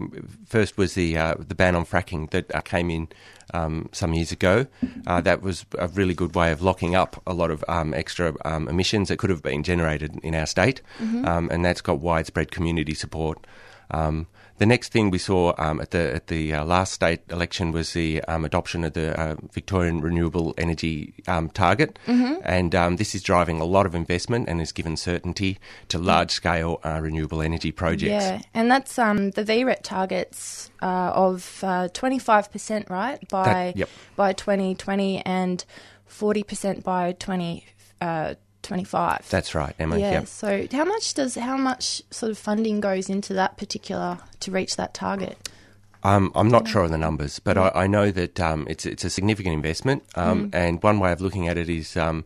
first 0.46 0.78
was 0.78 0.94
the 0.94 1.18
uh, 1.18 1.36
the 1.40 1.56
ban 1.56 1.76
on 1.76 1.86
fracking 1.86 2.30
that 2.30 2.54
uh, 2.54 2.62
came 2.62 2.92
in 2.92 3.08
um, 3.54 3.90
some 3.94 4.14
years 4.14 4.32
ago. 4.32 4.68
Uh, 5.08 5.22
that 5.22 5.42
was 5.42 5.66
a 5.80 5.88
really 5.88 6.14
good 6.14 6.36
way 6.36 6.52
of 6.52 6.62
locking 6.62 6.94
up 6.94 7.20
a 7.26 7.34
lot 7.34 7.50
of 7.50 7.66
um, 7.68 7.96
extra 7.96 8.36
um, 8.46 8.68
emissions 8.68 9.10
that 9.10 9.18
could 9.18 9.32
have 9.32 9.42
been 9.42 9.64
generated 9.64 10.20
in 10.22 10.36
our 10.36 10.46
state, 10.46 10.82
um, 11.00 11.50
and 11.52 11.66
that's 11.66 11.82
got 11.82 12.00
widespread 12.00 12.52
community 12.52 12.94
support. 12.94 13.48
Um, 13.92 14.28
the 14.58 14.66
next 14.66 14.94
thing 14.94 15.10
we 15.12 15.18
saw 15.18 15.54
um, 15.58 15.82
at 15.82 15.92
the 15.92 16.16
at 16.16 16.28
the 16.28 16.54
uh, 16.54 16.64
last 16.64 16.94
state 16.94 17.20
election 17.30 17.74
was 17.74 17.92
the 17.92 18.22
um, 18.24 18.46
adoption 18.46 18.86
of 18.86 18.94
the 18.94 19.20
uh, 19.20 19.36
Victorian 19.52 20.00
Renewable 20.00 20.54
Energy 20.58 21.14
um, 21.28 21.50
Target, 21.50 22.00
and 22.08 22.74
um, 22.74 22.96
this 22.96 23.14
is 23.14 23.22
driving 23.22 23.60
a 23.60 23.66
lot 23.66 23.86
of 23.86 23.94
investment 23.94 24.48
and 24.48 24.60
has 24.60 24.72
given 24.72 24.96
certainty 24.96 25.60
to 25.90 25.98
large 26.00 26.32
scale 26.32 26.80
uh, 26.86 27.00
renewable 27.02 27.42
energy 27.42 27.72
projects. 27.74 28.24
Yeah, 28.24 28.42
and 28.54 28.72
that's 28.72 28.98
um, 28.98 29.32
the 29.32 29.44
VRET 29.44 29.82
targets 29.84 30.72
uh, 30.82 31.12
of 31.14 31.64
twenty 31.94 32.18
five 32.20 32.50
percent, 32.50 32.90
right, 32.90 33.20
by 33.28 33.44
That- 33.44 33.78
yep. 33.78 33.90
by 34.16 34.32
twenty 34.32 34.74
twenty 34.74 35.22
and 35.26 35.66
forty 36.06 36.44
percent 36.44 36.84
by 36.84 37.12
twenty 37.12 37.66
uh, 38.66 38.68
twenty 38.68 38.84
five. 38.84 39.28
That's 39.30 39.56
right, 39.56 39.76
Emma. 39.80 39.98
yeah. 39.98 40.12
Yep. 40.12 40.28
So 40.28 40.68
how 40.72 40.86
much 40.86 41.14
does 41.14 41.36
how 41.36 41.58
much 41.58 42.02
sort 42.12 42.32
of 42.32 42.38
funding 42.38 42.82
goes 42.82 43.10
into 43.10 43.34
that 43.36 43.58
particular 43.58 44.20
to 44.42 44.52
reach 44.52 44.76
that 44.76 44.94
target? 44.94 45.38
Um, 46.04 46.32
I'm 46.36 46.50
not 46.50 46.68
sure 46.68 46.84
of 46.84 46.92
the 46.92 47.00
numbers, 47.00 47.40
but 47.40 47.58
I, 47.58 47.72
I 47.74 47.88
know 47.88 48.12
that 48.12 48.40
um, 48.40 48.68
it's 48.70 48.86
it's 48.86 49.04
a 49.04 49.10
significant 49.10 49.54
investment. 49.54 50.04
Um, 50.16 50.52
And 50.54 50.82
one 50.84 51.00
way 51.00 51.12
of 51.12 51.20
looking 51.20 51.48
at 51.48 51.58
it 51.58 51.68
is 51.68 51.98
um, 51.98 52.26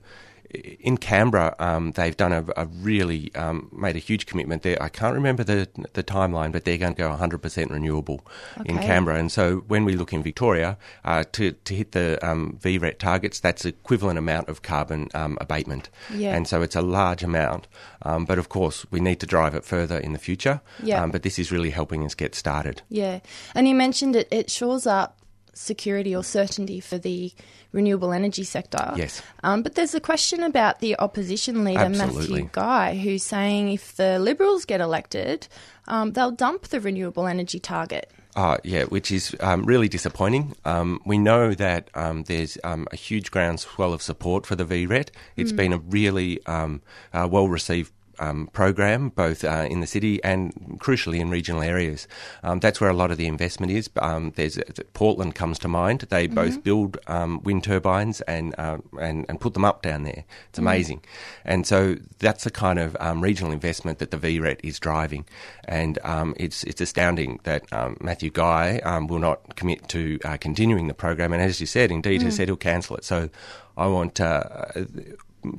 in 0.50 0.98
Canberra, 0.98 1.56
um, 1.60 1.92
they've 1.92 2.16
done 2.18 2.32
a, 2.32 2.44
a 2.58 2.66
really 2.66 3.34
um, 3.36 3.70
made 3.72 3.96
a 3.96 4.00
huge 4.00 4.26
commitment 4.26 4.64
there. 4.64 4.82
I 4.82 4.90
can't 4.90 5.14
remember 5.14 5.44
the 5.44 5.68
the 5.94 6.04
timeline, 6.04 6.52
but 6.52 6.66
they're 6.66 6.78
going 6.78 6.96
to 6.96 6.98
go 6.98 7.10
100% 7.10 7.70
renewable 7.70 8.26
in 8.66 8.78
Canberra. 8.80 9.20
And 9.20 9.32
so 9.32 9.58
when 9.68 9.86
we 9.86 9.96
look 9.96 10.12
in 10.12 10.24
Victoria 10.24 10.78
uh, 11.06 11.24
to 11.34 11.52
to 11.52 11.76
hit 11.76 11.92
the 11.92 12.18
um, 12.28 12.58
VRET 12.62 12.98
targets, 12.98 13.40
that's 13.40 13.66
equivalent 13.66 14.18
amount 14.18 14.50
of 14.50 14.62
carbon 14.62 15.10
um, 15.14 15.38
abatement. 15.40 15.90
Yeah. 16.14 16.36
And 16.36 16.48
so 16.48 16.62
it's 16.62 16.76
a 16.76 16.82
large 16.82 17.24
amount. 17.24 17.68
Um, 18.02 18.26
but 18.26 18.40
of 18.40 18.50
course, 18.50 18.86
we 18.92 19.00
need 19.00 19.20
to 19.20 19.26
drive 19.26 19.54
it 19.54 19.64
further 19.64 20.00
in 20.00 20.14
the 20.14 20.20
future. 20.20 20.62
Yeah. 20.82 21.04
Um, 21.04 21.12
but 21.12 21.24
this 21.24 21.38
is 21.38 21.52
really 21.52 21.70
helping 21.70 22.04
us 22.06 22.16
get 22.16 22.34
started. 22.34 22.82
Yeah, 22.90 23.20
and 23.54 23.68
you 23.68 23.76
mentioned 23.76 24.16
it. 24.16 24.28
It 24.32 24.50
shores 24.50 24.88
up 24.88 25.19
security 25.54 26.16
or 26.16 26.24
certainty 26.24 26.80
for 26.80 26.98
the 26.98 27.32
renewable 27.72 28.12
energy 28.12 28.44
sector. 28.44 28.94
Yes. 28.96 29.22
Um, 29.44 29.62
but 29.62 29.76
there's 29.76 29.94
a 29.94 30.00
question 30.00 30.44
about 30.44 30.80
the 30.80 30.98
opposition 31.00 31.64
leader, 31.64 31.80
Absolutely. 31.80 32.44
Matthew 32.44 32.50
Guy, 32.52 32.96
who's 32.98 33.24
saying 33.24 33.72
if 33.72 33.96
the 33.96 34.20
Liberals 34.20 34.66
get 34.66 34.82
elected, 34.82 35.48
um, 35.88 36.14
they'll 36.14 36.32
dump 36.32 36.68
the 36.68 36.80
renewable 36.80 37.28
energy 37.28 37.60
target. 37.60 38.12
Uh, 38.36 38.58
yeah, 38.64 38.84
which 38.84 39.12
is 39.12 39.36
um, 39.40 39.64
really 39.64 39.90
disappointing. 39.90 40.56
Um, 40.64 41.02
we 41.06 41.18
know 41.18 41.54
that 41.56 41.90
um, 41.96 42.24
there's 42.24 42.58
um, 42.64 42.88
a 42.92 42.96
huge 42.96 43.32
groundswell 43.32 43.92
of 43.92 44.02
support 44.02 44.46
for 44.46 44.56
the 44.56 44.66
VRET. 44.66 45.10
It's 45.36 45.52
been 45.52 45.74
a 45.74 45.80
really 45.80 46.46
um, 46.46 46.82
uh, 47.12 47.28
well 47.30 47.48
received. 47.48 47.92
Um, 48.20 48.50
program 48.54 49.10
both 49.10 49.44
uh, 49.44 49.68
in 49.70 49.80
the 49.80 49.88
city 49.88 50.24
and 50.24 50.54
crucially 50.80 51.20
in 51.20 51.30
regional 51.30 51.62
areas. 51.62 52.08
Um, 52.44 52.60
that's 52.60 52.82
where 52.82 52.90
a 52.90 52.94
lot 52.94 53.12
of 53.12 53.18
the 53.18 53.28
investment 53.28 53.72
is. 53.72 53.90
Um, 53.98 54.34
there's 54.36 54.60
Portland 54.94 55.36
comes 55.36 55.60
to 55.60 55.68
mind. 55.68 56.02
They 56.10 56.28
both 56.28 56.64
build 56.64 56.98
um, 57.08 57.42
wind 57.44 57.64
turbines 57.64 58.22
and, 58.22 58.56
uh, 58.58 58.78
and 59.00 59.26
and 59.30 59.40
put 59.40 59.54
them 59.54 59.66
up 59.66 59.82
down 59.82 60.04
there. 60.04 60.24
It's 60.50 60.60
amazing, 60.60 61.04
and 61.46 61.66
so 61.66 61.96
that's 62.20 62.44
the 62.44 62.52
kind 62.52 62.80
of 62.80 62.96
um, 63.00 63.22
regional 63.22 63.52
investment 63.52 64.00
that 64.00 64.12
the 64.12 64.18
VRET 64.18 64.60
is 64.64 64.80
driving, 64.80 65.26
and 65.66 66.00
um, 66.04 66.34
it's 66.38 66.64
it's 66.64 66.82
astounding 66.82 67.40
that 67.44 67.72
um, 67.72 67.98
Matthew 68.02 68.30
Guy 68.30 68.80
um, 68.80 69.08
will 69.08 69.20
not 69.20 69.56
commit 69.56 69.88
to 69.90 70.20
uh, 70.26 70.38
continuing 70.38 70.88
the 70.88 70.94
program, 70.94 71.34
and 71.34 71.42
as 71.42 71.60
you 71.60 71.68
said, 71.68 71.92
indeed 71.92 72.22
has 72.22 72.36
said 72.36 72.48
he'll 72.48 72.58
cancel 72.58 72.96
it. 72.98 73.04
So 73.04 73.30
I 73.78 73.88
want. 73.88 74.20
Uh, 74.20 74.66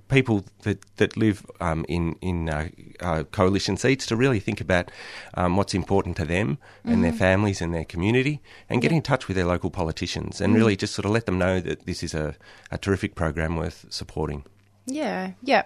people 0.08 0.44
that 0.62 0.84
that 0.96 1.16
live 1.16 1.44
um, 1.60 1.84
in 1.88 2.16
in 2.20 2.48
uh, 2.48 2.68
uh, 3.00 3.24
coalition 3.24 3.76
seats 3.76 4.06
to 4.06 4.16
really 4.16 4.40
think 4.40 4.60
about 4.60 4.90
um, 5.34 5.56
what's 5.56 5.74
important 5.74 6.16
to 6.16 6.24
them 6.24 6.58
and 6.84 7.04
their 7.04 7.12
families 7.12 7.60
and 7.60 7.74
their 7.74 7.84
community, 7.84 8.40
and 8.68 8.82
get 8.82 8.92
in 8.92 9.02
touch 9.02 9.28
with 9.28 9.36
their 9.36 9.46
local 9.46 9.70
politicians 9.70 10.40
and 10.40 10.54
really 10.54 10.76
just 10.76 10.94
sort 10.94 11.04
of 11.06 11.12
let 11.12 11.26
them 11.26 11.38
know 11.38 11.60
that 11.60 11.86
this 11.86 12.02
is 12.02 12.14
a, 12.14 12.34
a 12.70 12.78
terrific 12.78 13.14
program 13.14 13.56
worth 13.56 13.86
supporting. 13.90 14.44
Yeah, 14.86 15.32
yeah. 15.42 15.64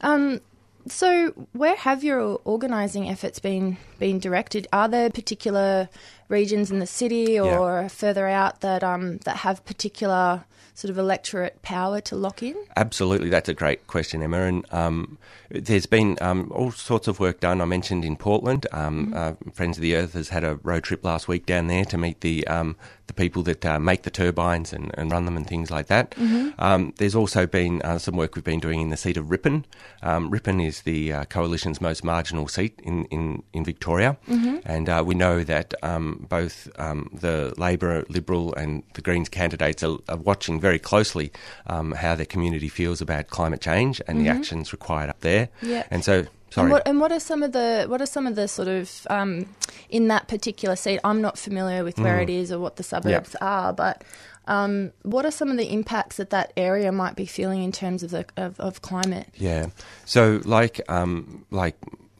Um, 0.00 0.40
so, 0.86 1.30
where 1.52 1.76
have 1.76 2.02
your 2.02 2.40
organising 2.44 3.08
efforts 3.08 3.38
been 3.38 3.76
been 3.98 4.18
directed? 4.18 4.66
Are 4.72 4.88
there 4.88 5.10
particular 5.10 5.88
regions 6.28 6.70
in 6.70 6.78
the 6.78 6.86
city 6.86 7.38
or 7.38 7.88
further 7.88 8.26
out 8.26 8.60
that 8.60 8.82
um, 8.82 9.18
that 9.18 9.38
have 9.38 9.64
particular 9.64 10.44
sort 10.78 10.90
of 10.90 10.98
electorate 10.98 11.60
power 11.60 12.00
to 12.00 12.14
lock 12.14 12.40
in? 12.40 12.54
Absolutely, 12.76 13.28
that's 13.28 13.48
a 13.48 13.54
great 13.54 13.88
question, 13.88 14.22
Emma. 14.22 14.42
And 14.42 14.64
um, 14.72 15.18
there's 15.50 15.86
been 15.86 16.16
um, 16.20 16.52
all 16.54 16.70
sorts 16.70 17.08
of 17.08 17.18
work 17.18 17.40
done. 17.40 17.60
I 17.60 17.64
mentioned 17.64 18.04
in 18.04 18.16
Portland, 18.16 18.64
um, 18.70 19.12
uh, 19.12 19.32
Friends 19.52 19.76
of 19.76 19.82
the 19.82 19.96
Earth 19.96 20.12
has 20.12 20.28
had 20.28 20.44
a 20.44 20.54
road 20.62 20.84
trip 20.84 21.04
last 21.04 21.26
week 21.26 21.46
down 21.46 21.66
there 21.66 21.84
to 21.86 21.98
meet 21.98 22.20
the 22.20 22.46
um, 22.46 22.76
the 23.08 23.14
people 23.14 23.42
that 23.42 23.64
uh, 23.64 23.78
make 23.80 24.02
the 24.02 24.10
turbines 24.10 24.72
and, 24.72 24.92
and 24.98 25.10
run 25.10 25.24
them 25.24 25.34
and 25.34 25.46
things 25.46 25.70
like 25.70 25.86
that. 25.86 26.14
Um, 26.58 26.92
there's 26.98 27.14
also 27.14 27.46
been 27.46 27.80
uh, 27.82 27.96
some 27.98 28.16
work 28.16 28.36
we've 28.36 28.44
been 28.44 28.60
doing 28.60 28.80
in 28.82 28.90
the 28.90 28.98
seat 28.98 29.16
of 29.16 29.30
Ripon. 29.30 29.64
Um, 30.02 30.28
Ripon 30.28 30.60
is 30.60 30.82
the 30.82 31.12
uh, 31.14 31.24
coalition's 31.24 31.80
most 31.80 32.04
marginal 32.04 32.46
seat 32.46 32.78
in 32.84 33.06
in, 33.06 33.42
in 33.52 33.64
Victoria, 33.64 34.16
and 34.64 34.88
uh, 34.88 35.02
we 35.04 35.14
know 35.16 35.42
that 35.42 35.74
um, 35.82 36.26
both 36.28 36.68
um, 36.78 37.08
the 37.12 37.54
Labor, 37.56 38.04
Liberal, 38.10 38.54
and 38.54 38.82
the 38.92 39.00
Greens 39.00 39.30
candidates 39.30 39.82
are, 39.82 39.96
are 40.08 40.18
watching 40.18 40.60
very 40.60 40.67
closely 40.76 41.32
um, 41.68 41.92
how 41.92 42.14
their 42.14 42.26
community 42.26 42.68
feels 42.68 43.00
about 43.00 43.28
climate 43.28 43.60
change 43.62 44.02
and 44.06 44.20
the 44.20 44.28
actions 44.28 44.72
required 44.72 45.08
up 45.08 45.20
there. 45.20 45.48
Yeah. 45.62 45.84
And 45.90 46.04
so, 46.04 46.26
sorry. 46.50 46.64
And 46.64 46.72
what, 46.72 46.82
and 46.86 47.00
what 47.00 47.12
are 47.12 47.20
some 47.20 47.42
of 47.42 47.52
the 47.52 47.86
what 47.88 48.02
are 48.02 48.06
some 48.06 48.26
of 48.26 48.34
the 48.34 48.48
sort 48.48 48.68
of 48.68 49.06
um, 49.08 49.46
in 49.88 50.08
that 50.08 50.28
particular 50.28 50.76
seat? 50.76 51.00
I'm 51.04 51.22
not 51.22 51.38
familiar 51.38 51.84
with 51.84 51.98
where 51.98 52.20
it 52.20 52.28
is 52.28 52.52
or 52.52 52.58
what 52.58 52.76
the 52.76 52.82
suburbs 52.82 53.34
are, 53.40 53.72
but 53.72 54.04
um, 54.48 54.92
what 55.02 55.24
are 55.24 55.30
some 55.30 55.50
of 55.50 55.58
the 55.58 55.72
impacts 55.72 56.16
that 56.16 56.30
that 56.30 56.52
area 56.56 56.90
might 56.90 57.16
be 57.16 57.26
feeling 57.26 57.62
in 57.62 57.70
terms 57.70 58.02
of 58.02 58.10
the 58.10 58.26
of, 58.36 58.58
of 58.58 58.82
climate? 58.82 59.28
Yeah. 59.36 59.68
So, 60.04 60.40
like, 60.44 60.80
um, 60.88 61.44
like 61.50 61.76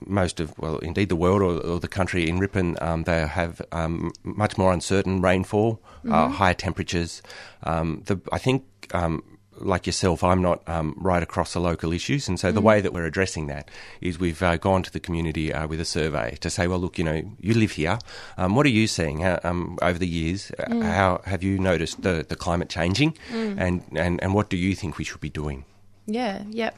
most 0.06 0.40
of, 0.40 0.56
well, 0.58 0.78
indeed, 0.78 1.08
the 1.08 1.16
world 1.16 1.42
or, 1.42 1.58
or 1.66 1.80
the 1.80 1.88
country 1.88 2.28
in 2.28 2.38
Ripon, 2.38 2.76
um, 2.80 3.04
they 3.04 3.26
have 3.26 3.60
um, 3.72 4.12
much 4.24 4.56
more 4.58 4.72
uncertain 4.72 5.20
rainfall, 5.20 5.80
uh, 6.08 6.28
higher 6.28 6.54
temperatures. 6.54 7.22
Um, 7.64 8.02
the, 8.06 8.20
I 8.32 8.38
think. 8.38 8.64
Um, 8.92 9.22
like 9.60 9.86
yourself, 9.86 10.22
I'm 10.22 10.40
not 10.40 10.62
um, 10.68 10.94
right 10.98 11.20
across 11.20 11.52
the 11.52 11.58
local 11.58 11.92
issues, 11.92 12.28
and 12.28 12.38
so 12.38 12.52
the 12.52 12.60
way 12.60 12.80
that 12.80 12.92
we're 12.92 13.06
addressing 13.06 13.48
that 13.48 13.68
is 14.00 14.16
we've 14.16 14.40
uh, 14.40 14.56
gone 14.56 14.84
to 14.84 14.92
the 14.92 15.00
community 15.00 15.52
uh, 15.52 15.66
with 15.66 15.80
a 15.80 15.84
survey 15.84 16.36
to 16.42 16.48
say, 16.48 16.68
well, 16.68 16.78
look, 16.78 16.96
you 16.96 17.02
know, 17.02 17.22
you 17.40 17.54
live 17.54 17.72
here. 17.72 17.98
Um, 18.36 18.54
what 18.54 18.66
are 18.66 18.70
you 18.70 18.86
seeing 18.86 19.18
how, 19.18 19.40
um, 19.42 19.76
over 19.82 19.98
the 19.98 20.06
years? 20.06 20.52
Uh, 20.58 20.80
How 20.80 21.22
have 21.24 21.42
you 21.42 21.58
noticed 21.58 22.02
the, 22.02 22.24
the 22.28 22.36
climate 22.36 22.68
changing, 22.68 23.18
and, 23.32 23.82
and 23.96 24.22
and 24.22 24.32
what 24.32 24.48
do 24.48 24.56
you 24.56 24.76
think 24.76 24.96
we 24.96 25.02
should 25.02 25.20
be 25.20 25.30
doing? 25.30 25.64
Yeah, 26.10 26.42
yeah, 26.48 26.70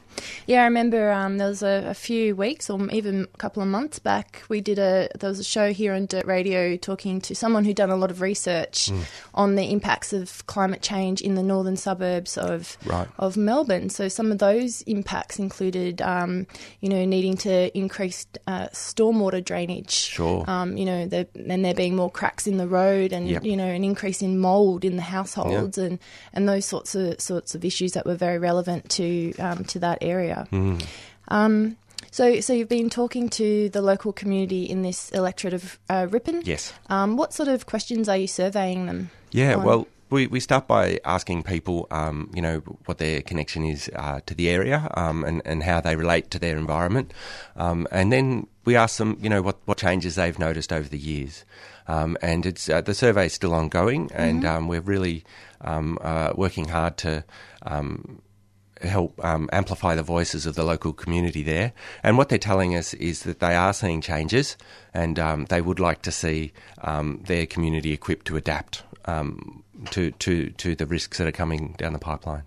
yeah. 0.45 0.61
I 0.61 0.65
remember 0.65 1.09
um, 1.09 1.37
there 1.37 1.47
was 1.47 1.63
a, 1.63 1.85
a 1.87 1.93
few 1.93 2.35
weeks 2.35 2.69
or 2.69 2.85
even 2.91 3.27
a 3.33 3.37
couple 3.37 3.63
of 3.63 3.69
months 3.69 3.97
back. 3.97 4.43
We 4.49 4.59
did 4.59 4.77
a 4.77 5.07
there 5.17 5.29
was 5.29 5.39
a 5.39 5.43
show 5.45 5.71
here 5.71 5.93
on 5.93 6.05
Dirt 6.05 6.25
Radio 6.25 6.75
talking 6.75 7.21
to 7.21 7.33
someone 7.33 7.63
who'd 7.63 7.77
done 7.77 7.91
a 7.91 7.95
lot 7.95 8.11
of 8.11 8.19
research 8.19 8.89
Mm. 8.91 9.03
on 9.33 9.55
the 9.55 9.71
impacts 9.71 10.11
of 10.11 10.45
climate 10.47 10.81
change 10.81 11.21
in 11.21 11.35
the 11.35 11.43
northern 11.43 11.77
suburbs 11.77 12.37
of 12.37 12.77
Right. 12.85 13.07
of 13.17 13.37
Melbourne. 13.37 13.89
So 13.89 14.09
some 14.09 14.33
of 14.33 14.39
those 14.39 14.81
impacts 14.81 15.39
included, 15.39 16.01
um, 16.01 16.45
you 16.81 16.89
know, 16.89 17.05
needing 17.05 17.37
to 17.37 17.75
increase 17.77 18.25
uh, 18.47 18.67
stormwater 18.73 19.41
drainage. 19.41 19.91
Sure. 19.93 20.43
Um, 20.49 20.75
you 20.75 20.83
know, 20.83 21.05
the, 21.07 21.25
and 21.47 21.63
there 21.63 21.73
being 21.73 21.95
more 21.95 22.11
cracks 22.11 22.47
in 22.47 22.57
the 22.57 22.67
road, 22.67 23.13
and 23.13 23.29
Yep. 23.29 23.45
you 23.45 23.55
know, 23.55 23.67
an 23.67 23.85
increase 23.85 24.21
in 24.21 24.39
mould 24.39 24.83
in 24.83 24.97
the 24.97 25.01
households, 25.03 25.77
and 25.77 25.99
and 26.33 26.49
those 26.49 26.65
sorts 26.65 26.95
of 26.95 27.21
sorts 27.21 27.55
of 27.55 27.63
issues 27.63 27.93
that 27.93 28.05
were 28.05 28.15
very 28.15 28.37
relevant 28.37 28.89
to 28.89 29.20
um, 29.39 29.63
to 29.65 29.79
that 29.79 29.97
area. 30.01 30.47
Mm. 30.51 30.85
Um, 31.27 31.77
so, 32.11 32.41
so 32.41 32.53
you've 32.53 32.69
been 32.69 32.89
talking 32.89 33.29
to 33.29 33.69
the 33.69 33.81
local 33.81 34.11
community 34.11 34.63
in 34.63 34.81
this 34.81 35.11
electorate 35.11 35.53
of 35.53 35.79
uh, 35.89 36.07
Ripon. 36.09 36.41
Yes. 36.43 36.73
Um, 36.89 37.15
what 37.15 37.33
sort 37.33 37.47
of 37.47 37.65
questions 37.65 38.09
are 38.09 38.17
you 38.17 38.27
surveying 38.27 38.85
them? 38.85 39.11
Yeah, 39.31 39.55
on? 39.55 39.63
well, 39.63 39.87
we, 40.09 40.27
we 40.27 40.41
start 40.41 40.67
by 40.67 40.99
asking 41.05 41.43
people, 41.43 41.87
um, 41.89 42.29
you 42.33 42.41
know, 42.41 42.59
what 42.85 42.97
their 42.97 43.21
connection 43.21 43.63
is 43.63 43.89
uh, 43.95 44.19
to 44.25 44.35
the 44.35 44.49
area 44.49 44.91
um, 44.95 45.23
and, 45.23 45.41
and 45.45 45.63
how 45.63 45.79
they 45.79 45.95
relate 45.95 46.29
to 46.31 46.39
their 46.39 46.57
environment. 46.57 47.13
Um, 47.55 47.87
and 47.91 48.11
then 48.11 48.47
we 48.65 48.75
ask 48.75 48.97
them, 48.97 49.17
you 49.21 49.29
know, 49.29 49.41
what, 49.41 49.59
what 49.65 49.77
changes 49.77 50.15
they've 50.15 50.37
noticed 50.37 50.73
over 50.73 50.89
the 50.89 50.99
years. 50.99 51.45
Um, 51.87 52.17
and 52.21 52.45
it's 52.45 52.69
uh, 52.69 52.81
the 52.81 52.93
survey 52.93 53.25
is 53.25 53.33
still 53.33 53.53
ongoing, 53.53 54.11
and 54.13 54.45
um, 54.45 54.67
we're 54.67 54.81
really 54.81 55.23
um, 55.61 55.97
uh, 56.01 56.31
working 56.35 56.67
hard 56.67 56.95
to 56.97 57.23
um, 57.63 58.21
help 58.81 59.23
um, 59.23 59.49
amplify 59.51 59.95
the 59.95 60.03
voices 60.03 60.45
of 60.45 60.55
the 60.55 60.63
local 60.63 60.93
community 60.93 61.43
there. 61.43 61.73
And 62.03 62.17
what 62.17 62.29
they're 62.29 62.37
telling 62.37 62.75
us 62.75 62.93
is 62.95 63.23
that 63.23 63.39
they 63.39 63.55
are 63.55 63.73
seeing 63.73 64.01
changes, 64.01 64.57
and 64.93 65.19
um, 65.19 65.45
they 65.45 65.61
would 65.61 65.79
like 65.79 66.01
to 66.03 66.11
see 66.11 66.51
um, 66.81 67.21
their 67.25 67.45
community 67.45 67.93
equipped 67.93 68.27
to 68.27 68.37
adapt 68.37 68.83
um, 69.05 69.63
to 69.91 70.11
to 70.11 70.49
to 70.51 70.75
the 70.75 70.85
risks 70.85 71.17
that 71.17 71.27
are 71.27 71.31
coming 71.31 71.75
down 71.77 71.93
the 71.93 71.99
pipeline. 71.99 72.43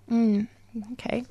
Okay. 0.93 1.23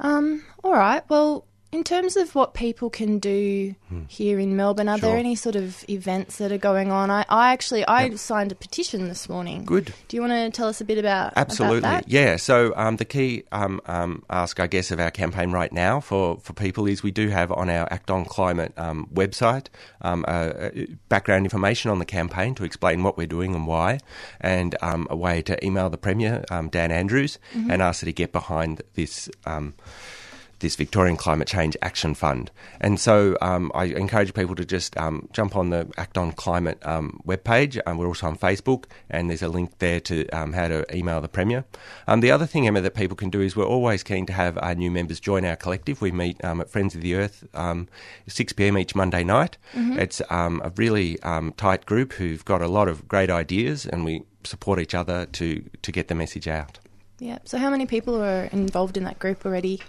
Um, 0.00 0.42
all 0.64 0.72
right. 0.72 1.02
Well, 1.08 1.44
in 1.72 1.84
terms 1.84 2.18
of 2.18 2.34
what 2.34 2.52
people 2.52 2.90
can 2.90 3.18
do 3.18 3.74
here 4.06 4.38
in 4.38 4.56
Melbourne, 4.56 4.88
are 4.88 4.98
there 4.98 5.12
Hmm. 5.12 5.22
Any 5.22 5.34
sort 5.34 5.56
of 5.56 5.84
events 5.88 6.36
that 6.38 6.52
are 6.52 6.58
going 6.58 6.90
on? 6.90 7.10
I, 7.10 7.24
I 7.28 7.52
actually 7.52 7.86
I 7.86 8.14
signed 8.16 8.52
a 8.52 8.54
petition 8.54 9.08
this 9.08 9.28
morning. 9.28 9.64
Good. 9.64 9.92
Do 10.08 10.16
you 10.16 10.20
want 10.20 10.32
to 10.32 10.50
tell 10.50 10.68
us 10.68 10.80
a 10.80 10.84
bit 10.84 10.98
about 10.98 11.32
Absolutely, 11.36 11.78
about 11.78 12.08
yeah. 12.08 12.36
So 12.36 12.72
um, 12.76 12.96
the 12.96 13.04
key 13.04 13.44
um, 13.52 13.80
um, 13.86 14.22
ask, 14.28 14.60
I 14.60 14.66
guess, 14.66 14.90
of 14.90 15.00
our 15.00 15.10
campaign 15.10 15.52
right 15.52 15.72
now 15.72 16.00
for, 16.00 16.38
for 16.40 16.52
people 16.52 16.86
is 16.86 17.02
we 17.02 17.10
do 17.10 17.28
have 17.28 17.50
on 17.52 17.70
our 17.70 17.86
Act 17.90 18.10
on 18.10 18.24
Climate 18.24 18.72
um, 18.76 19.08
website 19.12 19.68
um, 20.02 20.24
uh, 20.28 20.30
uh, 20.30 20.70
background 21.08 21.46
information 21.46 21.90
on 21.90 21.98
the 21.98 22.04
campaign 22.04 22.54
to 22.56 22.64
explain 22.64 23.02
what 23.02 23.16
we're 23.16 23.26
doing 23.26 23.54
and 23.54 23.66
why, 23.66 23.98
and 24.40 24.76
um, 24.82 25.06
a 25.08 25.16
way 25.16 25.40
to 25.42 25.64
email 25.64 25.88
the 25.88 25.98
Premier, 25.98 26.44
um, 26.50 26.68
Dan 26.68 26.90
Andrews, 26.90 27.38
and 27.54 27.80
ask 27.80 28.00
her 28.00 28.06
to 28.06 28.12
get 28.12 28.32
behind 28.32 28.82
this. 28.94 29.30
This 30.62 30.76
Victorian 30.76 31.16
Climate 31.16 31.48
Change 31.48 31.76
Action 31.82 32.14
Fund. 32.14 32.52
And 32.80 33.00
so 33.00 33.36
um, 33.40 33.72
I 33.74 33.86
encourage 33.86 34.32
people 34.32 34.54
to 34.54 34.64
just 34.64 34.96
um, 34.96 35.28
jump 35.32 35.56
on 35.56 35.70
the 35.70 35.92
Act 35.96 36.16
on 36.16 36.30
Climate 36.30 36.78
um, 36.86 37.20
webpage. 37.26 37.80
Um, 37.84 37.98
we're 37.98 38.06
also 38.06 38.28
on 38.28 38.38
Facebook, 38.38 38.84
and 39.10 39.28
there's 39.28 39.42
a 39.42 39.48
link 39.48 39.80
there 39.80 39.98
to 40.02 40.28
um, 40.28 40.52
how 40.52 40.68
to 40.68 40.96
email 40.96 41.20
the 41.20 41.26
Premier. 41.26 41.64
Um, 42.06 42.20
the 42.20 42.30
other 42.30 42.46
thing, 42.46 42.68
Emma, 42.68 42.80
that 42.80 42.94
people 42.94 43.16
can 43.16 43.28
do 43.28 43.40
is 43.40 43.56
we're 43.56 43.66
always 43.66 44.04
keen 44.04 44.24
to 44.26 44.32
have 44.32 44.56
our 44.58 44.76
new 44.76 44.88
members 44.88 45.18
join 45.18 45.44
our 45.44 45.56
collective. 45.56 46.00
We 46.00 46.12
meet 46.12 46.42
um, 46.44 46.60
at 46.60 46.70
Friends 46.70 46.94
of 46.94 47.00
the 47.00 47.16
Earth 47.16 47.44
um, 47.54 47.88
6 48.28 48.52
pm 48.52 48.78
each 48.78 48.94
Monday 48.94 49.24
night. 49.24 49.58
It's 49.74 50.22
um, 50.30 50.62
a 50.62 50.70
really 50.76 51.20
um, 51.24 51.52
tight 51.54 51.86
group 51.86 52.12
who've 52.12 52.44
got 52.44 52.62
a 52.62 52.68
lot 52.68 52.86
of 52.86 53.08
great 53.08 53.30
ideas, 53.30 53.84
and 53.84 54.04
we 54.04 54.22
support 54.44 54.78
each 54.78 54.94
other 54.94 55.26
to, 55.26 55.68
to 55.82 55.90
get 55.90 56.06
the 56.06 56.14
message 56.14 56.46
out. 56.46 56.78
Yeah. 57.18 57.38
So, 57.44 57.58
how 57.58 57.70
many 57.70 57.86
people 57.86 58.22
are 58.22 58.44
involved 58.44 58.96
in 58.96 59.02
that 59.04 59.18
group 59.18 59.44
already? 59.44 59.80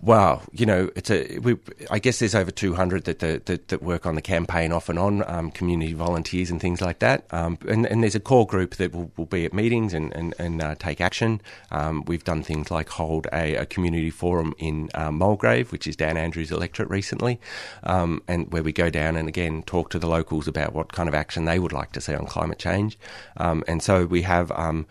Well, 0.00 0.42
you 0.52 0.64
know, 0.64 0.90
it's 0.94 1.10
a. 1.10 1.38
We, 1.38 1.56
I 1.90 1.98
guess 1.98 2.20
there's 2.20 2.34
over 2.34 2.52
200 2.52 3.04
that, 3.04 3.18
that 3.18 3.68
that 3.68 3.82
work 3.82 4.06
on 4.06 4.14
the 4.14 4.22
campaign 4.22 4.70
off 4.70 4.88
and 4.88 4.96
on, 4.98 5.28
um, 5.28 5.50
community 5.50 5.92
volunteers 5.92 6.50
and 6.50 6.60
things 6.60 6.80
like 6.80 7.00
that. 7.00 7.26
Um, 7.32 7.58
and, 7.68 7.84
and 7.84 8.00
there's 8.00 8.14
a 8.14 8.20
core 8.20 8.46
group 8.46 8.76
that 8.76 8.94
will, 8.94 9.10
will 9.16 9.26
be 9.26 9.44
at 9.44 9.52
meetings 9.52 9.94
and 9.94 10.14
and, 10.14 10.34
and 10.38 10.62
uh, 10.62 10.76
take 10.76 11.00
action. 11.00 11.40
Um, 11.72 12.04
we've 12.06 12.22
done 12.22 12.44
things 12.44 12.70
like 12.70 12.90
hold 12.90 13.26
a, 13.32 13.56
a 13.56 13.66
community 13.66 14.10
forum 14.10 14.54
in 14.58 14.88
uh, 14.94 15.10
Mulgrave, 15.10 15.72
which 15.72 15.88
is 15.88 15.96
Dan 15.96 16.16
Andrews' 16.16 16.52
electorate 16.52 16.90
recently, 16.90 17.40
um, 17.82 18.22
and 18.28 18.52
where 18.52 18.62
we 18.62 18.72
go 18.72 18.90
down 18.90 19.16
and 19.16 19.28
again 19.28 19.64
talk 19.64 19.90
to 19.90 19.98
the 19.98 20.06
locals 20.06 20.46
about 20.46 20.74
what 20.74 20.92
kind 20.92 21.08
of 21.08 21.14
action 21.14 21.44
they 21.44 21.58
would 21.58 21.72
like 21.72 21.90
to 21.92 22.00
see 22.00 22.14
on 22.14 22.24
climate 22.24 22.60
change. 22.60 22.96
Um, 23.36 23.64
and 23.66 23.82
so 23.82 24.06
we 24.06 24.22
have, 24.22 24.52
um, 24.52 24.86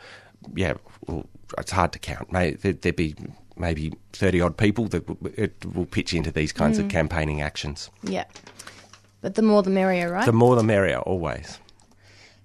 yeah, 0.53 0.73
well, 1.05 1.27
it's 1.57 1.71
hard 1.71 1.93
to 1.93 1.99
count. 1.99 2.29
May 2.29 2.51
there, 2.51 2.91
be 2.91 3.15
maybe 3.59 3.93
30 4.13 4.41
odd 4.41 4.57
people 4.57 4.85
that 4.87 5.05
w- 5.07 5.33
it 5.37 5.65
will 5.75 5.85
pitch 5.85 6.13
into 6.13 6.31
these 6.31 6.51
kinds 6.51 6.77
of 6.77 6.89
campaigning 6.89 7.41
actions. 7.41 7.89
Yeah. 8.03 8.25
But 9.21 9.35
the 9.35 9.41
more 9.41 9.63
the 9.63 9.69
merrier, 9.69 10.11
right? 10.11 10.25
The 10.25 10.31
more 10.33 10.55
the 10.55 10.63
merrier, 10.63 10.99
always. 10.99 11.59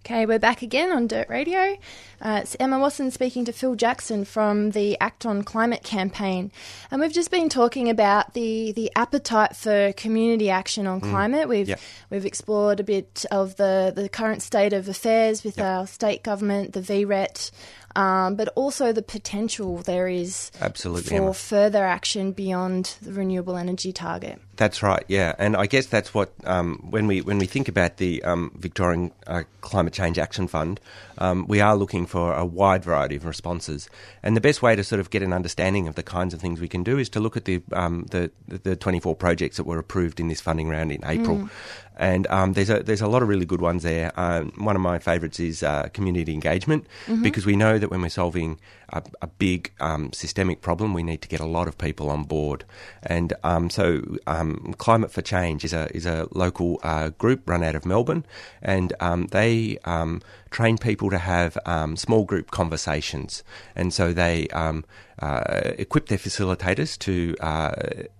Okay, 0.05 0.27
we're 0.27 0.41
back 0.41 0.63
again 0.63 0.91
on 0.91 1.07
Dirt 1.07 1.29
Radio. 1.29 1.77
Uh, 2.21 2.41
it's 2.43 2.57
Emma 2.59 2.77
Wasson 2.81 3.13
speaking 3.13 3.45
to 3.45 3.53
Phil 3.53 3.77
Jackson 3.77 4.25
from 4.25 4.71
the 4.73 4.99
Act 5.01 5.25
on 5.27 5.45
Climate 5.45 5.85
campaign. 5.85 6.51
And 6.91 7.01
we've 7.01 7.13
just 7.13 7.31
been 7.31 7.49
talking 7.49 7.89
about 7.89 8.35
the, 8.35 8.73
the 8.73 8.91
appetite 8.97 9.55
for 9.55 9.93
community 9.93 10.51
action 10.51 10.89
on 10.89 11.01
climate. 11.01 11.49
We've 11.49 11.69
Yep. 11.69 11.81
we've 12.11 12.27
explored 12.27 12.81
a 12.81 12.85
bit 12.85 13.25
of 13.31 13.55
the, 13.57 13.93
the 13.95 14.09
current 14.09 14.43
state 14.43 14.73
of 14.73 14.89
affairs 14.89 15.45
with 15.45 15.61
our 15.61 15.87
state 15.87 16.25
government, 16.25 16.73
the 16.73 16.81
VRET, 16.81 17.53
um, 17.97 18.37
but 18.37 18.49
also 18.55 18.93
the 18.93 19.03
potential 19.03 19.79
there 19.79 20.09
is 20.09 20.51
Absolutely, 20.61 21.09
for 21.09 21.23
Emma. 21.23 21.35
further 21.35 21.85
action 21.85 22.33
beyond 22.33 22.97
the 23.03 23.13
renewable 23.13 23.57
energy 23.57 23.93
target. 23.93 24.41
That's 24.57 24.83
right, 24.83 25.05
yeah, 25.09 25.35
and 25.39 25.57
I 25.57 25.67
guess 25.67 25.87
that's 25.87 26.15
what 26.15 26.33
um, 26.45 26.87
when 26.91 27.07
we 27.07 27.21
when 27.21 27.39
we 27.39 27.47
think 27.47 27.69
about 27.69 27.97
the 27.97 28.23
um, 28.23 28.53
Victorian 28.57 29.13
uh, 29.27 29.43
Climate 29.61 29.93
Change 29.93 30.19
Action 30.19 30.47
Fund, 30.47 30.81
um, 31.19 31.47
we 31.49 31.61
are 31.61 31.77
looking 31.77 32.07
for 32.07 32.35
a 32.35 32.45
wide 32.45 32.85
variety 32.85 33.17
of 33.17 33.25
responses, 33.25 33.89
and 34.23 34.37
the 34.37 34.41
best 34.41 34.63
way 34.63 34.77
to 34.77 34.85
sort 34.85 35.01
of 35.01 35.11
get 35.11 35.23
an 35.23 35.33
understanding 35.33 35.89
of 35.89 35.95
the 35.95 36.03
kinds 36.03 36.35
of 36.35 36.41
things 36.41 36.61
we 36.61 36.69
can 36.69 36.83
do 36.83 36.99
is 36.99 37.09
to 37.11 37.21
look 37.21 37.37
at 37.37 37.45
the 37.45 37.63
um, 37.73 38.07
the 38.11 38.31
the 38.47 38.77
24 38.77 39.17
projects 39.17 39.57
that 39.57 39.65
were 39.65 39.79
approved 39.79 40.21
in 40.21 40.29
this 40.29 40.41
funding 40.41 40.69
round 40.69 40.93
in 40.93 41.01
April, 41.05 41.49
and 41.97 42.27
um, 42.29 42.53
there's 42.55 42.71
a 42.71 42.83
there's 42.83 43.01
a 43.01 43.07
lot 43.07 43.23
of 43.23 43.29
really 43.29 43.45
good 43.47 43.61
ones 43.61 43.83
there. 43.83 44.13
Um, 44.19 44.53
one 44.57 44.77
of 44.77 44.83
my 44.83 44.99
favourites 44.99 45.41
is 45.41 45.63
uh, 45.63 45.89
community 45.93 46.33
engagement 46.33 46.87
because 47.23 47.47
we 47.47 47.57
know 47.57 47.79
that 47.79 47.91
when 47.91 48.03
we're 48.03 48.09
solving 48.09 48.59
a, 48.91 49.03
a 49.21 49.27
big 49.27 49.73
um, 49.81 50.13
systemic 50.13 50.61
problem, 50.61 50.95
we 50.95 51.03
need 51.03 51.23
to 51.23 51.29
get 51.29 51.41
a 51.41 51.47
lot 51.47 51.69
of 51.69 51.79
people 51.79 52.11
on 52.11 52.25
board, 52.25 52.65
and 53.03 53.33
um, 53.43 53.71
so 53.71 54.03
um, 54.27 54.75
Climate 54.79 55.11
for 55.11 55.23
Change 55.23 55.65
is 55.65 55.73
a 55.73 55.95
is 55.95 56.07
a 56.07 56.29
local 56.33 56.81
uh, 56.83 57.11
group 57.11 57.49
run 57.49 57.63
out 57.63 57.75
of 57.75 57.85
Melbourne, 57.87 58.25
and 58.63 58.93
um, 59.01 59.27
they 59.29 59.79
um, 59.85 60.23
train 60.53 60.79
people 60.79 61.11
to 61.11 61.19
have 61.19 61.59
um, 61.67 61.97
small 61.97 62.25
group 62.25 62.51
conversations, 62.51 63.43
and 63.75 63.93
so 63.93 64.13
they 64.13 64.49
um, 64.49 64.85
uh, 65.21 65.73
equip 65.79 66.07
their 66.09 66.19
facilitators 66.19 66.99
to 66.99 67.37
uh, 67.41 67.73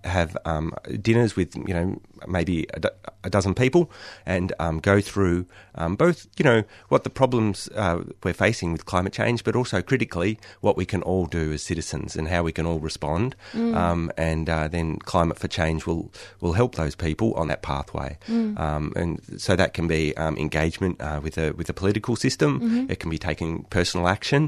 have 0.03 0.37
um, 0.45 0.73
dinners 1.01 1.35
with 1.35 1.55
you 1.55 1.73
know 1.73 2.01
maybe 2.27 2.65
a, 2.73 2.79
do- 2.79 2.89
a 3.23 3.29
dozen 3.29 3.53
people 3.53 3.91
and 4.25 4.53
um, 4.59 4.79
go 4.79 5.01
through 5.01 5.45
um, 5.75 5.95
both 5.95 6.27
you 6.37 6.45
know 6.45 6.63
what 6.89 7.03
the 7.03 7.09
problems 7.09 7.67
uh, 7.75 8.03
we're 8.23 8.33
facing 8.33 8.71
with 8.71 8.85
climate 8.85 9.13
change, 9.13 9.43
but 9.43 9.55
also 9.55 9.81
critically 9.81 10.39
what 10.61 10.77
we 10.77 10.85
can 10.85 11.01
all 11.01 11.25
do 11.25 11.51
as 11.51 11.61
citizens 11.61 12.15
and 12.15 12.27
how 12.29 12.43
we 12.43 12.51
can 12.51 12.65
all 12.65 12.79
respond. 12.79 13.35
Um, 13.53 14.11
and 14.17 14.49
uh, 14.49 14.67
then 14.67 14.97
climate 14.99 15.37
for 15.37 15.47
change 15.47 15.85
will 15.85 16.11
will 16.41 16.53
help 16.53 16.75
those 16.75 16.95
people 16.95 17.33
on 17.33 17.47
that 17.47 17.61
pathway. 17.61 18.17
Um, 18.57 18.93
and 18.95 19.19
so 19.37 19.55
that 19.55 19.73
can 19.73 19.87
be 19.87 20.15
um, 20.17 20.37
engagement 20.37 21.01
uh, 21.01 21.19
with 21.23 21.35
the 21.35 21.53
with 21.57 21.67
the 21.67 21.73
political 21.73 22.15
system. 22.25 22.49
It 22.93 22.97
can 23.01 23.09
be 23.15 23.17
taking 23.29 23.51
personal 23.77 24.07
action 24.07 24.41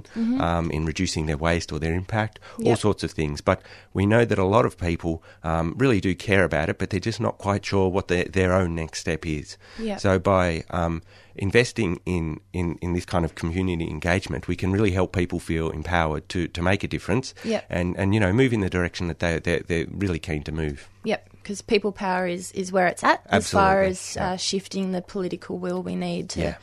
um, 0.47 0.65
in 0.71 0.81
reducing 0.91 1.25
their 1.29 1.38
waste 1.47 1.69
or 1.73 1.79
their 1.79 1.95
impact. 2.03 2.39
All 2.67 2.75
sorts 2.88 3.03
of 3.03 3.11
things. 3.11 3.41
But 3.49 3.59
we 3.97 4.03
know 4.05 4.23
that 4.25 4.39
a 4.39 4.49
lot 4.55 4.65
of 4.69 4.73
people 4.89 5.13
um, 5.43 5.75
really 5.83 5.99
do 6.07 6.13
care 6.15 6.43
about 6.49 6.67
it, 6.71 6.77
but 6.79 6.88
they're 6.89 7.07
just 7.11 7.21
not 7.27 7.35
quite 7.47 7.63
sure 7.71 7.88
what 7.95 8.07
their 8.07 8.25
their 8.38 8.51
own 8.59 8.69
next 8.75 8.99
step 9.05 9.25
is. 9.25 9.57
Yep. 9.79 9.99
So 9.99 10.11
by 10.19 10.63
um, 10.81 11.01
investing 11.35 11.99
in, 12.05 12.39
in, 12.53 12.77
in 12.81 12.93
this 12.93 13.05
kind 13.05 13.25
of 13.25 13.35
community 13.35 13.88
engagement, 13.89 14.47
we 14.47 14.55
can 14.55 14.71
really 14.71 14.91
help 14.91 15.11
people 15.11 15.39
feel 15.39 15.69
empowered 15.69 16.27
to, 16.29 16.47
to 16.47 16.61
make 16.61 16.83
a 16.83 16.88
difference 16.88 17.33
Yep. 17.43 17.65
and, 17.69 17.97
and 17.97 18.13
you 18.13 18.19
know 18.19 18.31
move 18.33 18.53
in 18.53 18.61
the 18.61 18.69
direction 18.69 19.07
that 19.09 19.19
they 19.19 19.39
they're, 19.39 19.63
they're 19.67 19.88
really 19.91 20.19
keen 20.19 20.43
to 20.43 20.51
move. 20.51 20.88
Yep, 21.03 21.29
because 21.33 21.61
people 21.61 21.91
power 21.91 22.25
is, 22.27 22.51
is 22.53 22.71
where 22.71 22.88
it's 22.88 23.03
at 23.03 23.21
Absolutely. 23.29 23.38
as 23.38 23.51
far 23.51 23.83
as 23.83 24.17
uh, 24.17 24.38
shifting 24.38 24.91
the 24.91 25.01
political 25.01 25.59
will 25.59 25.83
we 25.83 25.95
need 25.95 26.29
to 26.31 26.41
Yeah. 26.41 26.55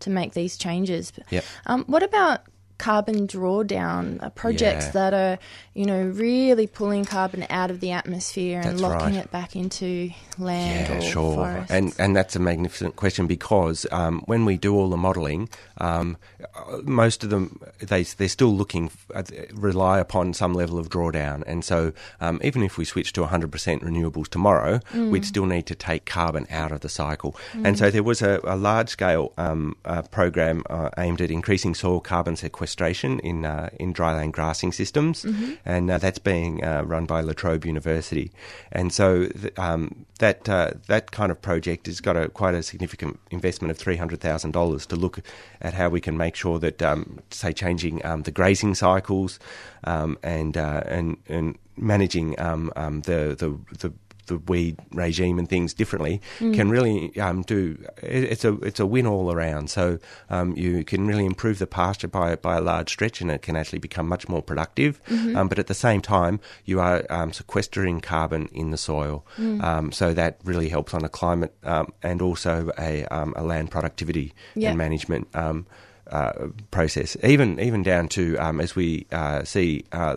To 0.00 0.10
make 0.10 0.32
these 0.34 0.56
changes. 0.56 1.12
Yep. 1.30 1.44
Um, 1.66 1.84
what 1.86 2.02
about 2.02 2.42
carbon 2.78 3.26
drawdown 3.26 4.22
uh, 4.22 4.30
projects 4.30 4.86
Yeah. 4.86 4.92
that 4.92 5.14
are 5.14 5.38
you 5.74 5.86
know 5.86 6.02
really 6.02 6.66
pulling 6.66 7.04
carbon 7.04 7.46
out 7.48 7.70
of 7.70 7.80
the 7.80 7.92
atmosphere 7.92 8.60
and 8.60 8.70
That's 8.72 8.80
locking 8.82 9.14
right. 9.16 9.24
it 9.24 9.30
back 9.30 9.54
into 9.54 10.10
land 10.38 10.88
Yeah, 10.88 10.98
or 10.98 11.00
sure. 11.00 11.34
forests? 11.34 11.70
And 11.70 11.94
and 11.98 12.16
that's 12.16 12.34
a 12.34 12.40
magnificent 12.40 12.96
question 12.96 13.26
because 13.26 13.86
um, 13.92 14.22
when 14.26 14.44
we 14.44 14.56
do 14.56 14.74
all 14.74 14.90
the 14.90 14.96
modelling, 14.96 15.48
um, 15.78 16.16
uh, 16.42 16.78
most 16.82 17.22
of 17.24 17.30
them 17.30 17.60
they 17.78 18.02
they're 18.02 18.28
still 18.28 18.54
looking 18.54 18.90
uh, 19.14 19.22
rely 19.54 19.98
upon 20.00 20.34
some 20.34 20.54
level 20.54 20.78
of 20.78 20.88
drawdown, 20.88 21.42
and 21.46 21.64
so 21.64 21.92
um, 22.20 22.40
even 22.42 22.62
if 22.62 22.76
we 22.76 22.84
switch 22.84 23.12
to 23.12 23.22
100% 23.24 23.48
renewables 23.82 24.28
tomorrow, 24.28 24.80
we'd 24.94 25.24
still 25.24 25.46
need 25.46 25.66
to 25.66 25.74
take 25.74 26.04
carbon 26.04 26.46
out 26.50 26.72
of 26.72 26.80
the 26.80 26.88
cycle. 26.88 27.36
And 27.64 27.78
so 27.78 27.90
there 27.90 28.02
was 28.02 28.22
a, 28.22 28.40
a 28.44 28.56
large 28.56 28.88
scale 28.88 29.32
um, 29.38 29.76
uh, 29.84 30.02
program 30.02 30.64
uh, 30.68 30.90
aimed 30.98 31.20
at 31.20 31.30
increasing 31.30 31.74
soil 31.74 32.00
carbon 32.00 32.36
sequestration 32.36 33.20
in 33.20 33.44
uh, 33.44 33.70
in 33.78 33.92
dryland 33.94 34.32
grassing 34.32 34.72
systems, 34.72 35.24
and 35.70 35.90
uh, 35.90 35.98
that's 35.98 36.18
being 36.18 36.64
uh, 36.64 36.82
run 36.92 37.06
by 37.06 37.20
La 37.20 37.32
Trobe 37.32 37.64
University. 37.64 38.26
And 38.72 38.92
so 38.92 39.06
th- 39.26 39.58
um, 39.58 39.82
that 40.18 40.48
uh, 40.48 40.70
that 40.86 41.04
kind 41.18 41.30
of 41.32 41.38
project 41.40 41.86
has 41.86 42.00
got 42.00 42.16
a 42.16 42.28
quite 42.28 42.54
a 42.54 42.62
significant 42.62 43.18
investment 43.30 43.70
of 43.70 43.78
three 43.78 43.96
hundred 43.96 44.20
thousand 44.20 44.52
dollars 44.52 44.86
to 44.86 44.96
look 44.96 45.16
at 45.60 45.74
how 45.74 45.88
we 45.88 46.00
can 46.00 46.16
make 46.16 46.34
sure 46.36 46.58
that, 46.58 46.82
um, 46.82 47.18
say, 47.30 47.52
changing 47.52 48.04
um, 48.04 48.22
the 48.22 48.32
grazing 48.32 48.74
cycles 48.74 49.38
um, 49.84 50.18
and 50.22 50.56
uh, 50.56 50.82
and 50.86 51.16
and 51.28 51.56
managing 51.76 52.38
um, 52.40 52.72
um, 52.76 53.02
the 53.02 53.36
the, 53.38 53.50
the 53.78 53.92
the 54.30 54.38
weed 54.52 54.76
regime 54.92 55.38
and 55.38 55.48
things 55.48 55.74
differently 55.74 56.20
can 56.38 56.70
really 56.70 57.18
um, 57.18 57.42
do. 57.42 57.76
It's 58.02 58.44
a 58.44 58.52
it's 58.62 58.80
a 58.80 58.86
win 58.86 59.06
all 59.06 59.32
around. 59.32 59.70
So 59.70 59.98
um, 60.30 60.56
you 60.56 60.84
can 60.84 61.06
really 61.06 61.26
improve 61.26 61.58
the 61.58 61.66
pasture 61.66 62.08
by 62.08 62.36
by 62.36 62.56
a 62.56 62.60
large 62.60 62.88
stretch, 62.90 63.20
and 63.20 63.30
it 63.30 63.42
can 63.42 63.56
actually 63.56 63.80
become 63.80 64.06
much 64.08 64.28
more 64.28 64.42
productive. 64.42 65.00
Um, 65.36 65.48
but 65.48 65.58
at 65.58 65.66
the 65.66 65.74
same 65.74 66.00
time, 66.00 66.38
you 66.64 66.80
are 66.80 67.04
um, 67.10 67.32
sequestering 67.32 68.00
carbon 68.00 68.48
in 68.52 68.70
the 68.70 68.78
soil, 68.78 69.24
um, 69.60 69.92
so 69.92 70.14
that 70.14 70.38
really 70.44 70.68
helps 70.68 70.94
on 70.94 71.04
a 71.04 71.08
climate 71.08 71.52
um, 71.64 71.92
and 72.02 72.22
also 72.22 72.70
a 72.78 73.04
um, 73.06 73.34
a 73.36 73.42
land 73.42 73.70
productivity 73.70 74.32
Yeah. 74.54 74.70
and 74.70 74.78
management. 74.78 75.26
Um, 75.34 75.66
uh, 76.10 76.48
process, 76.72 77.16
even 77.22 77.60
even 77.60 77.84
down 77.84 78.08
to 78.08 78.36
um, 78.38 78.60
as 78.60 78.74
we 78.74 79.06
uh, 79.12 79.44
see 79.44 79.84
uh, 79.92 80.16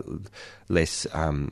less 0.67 1.05
um, 1.13 1.51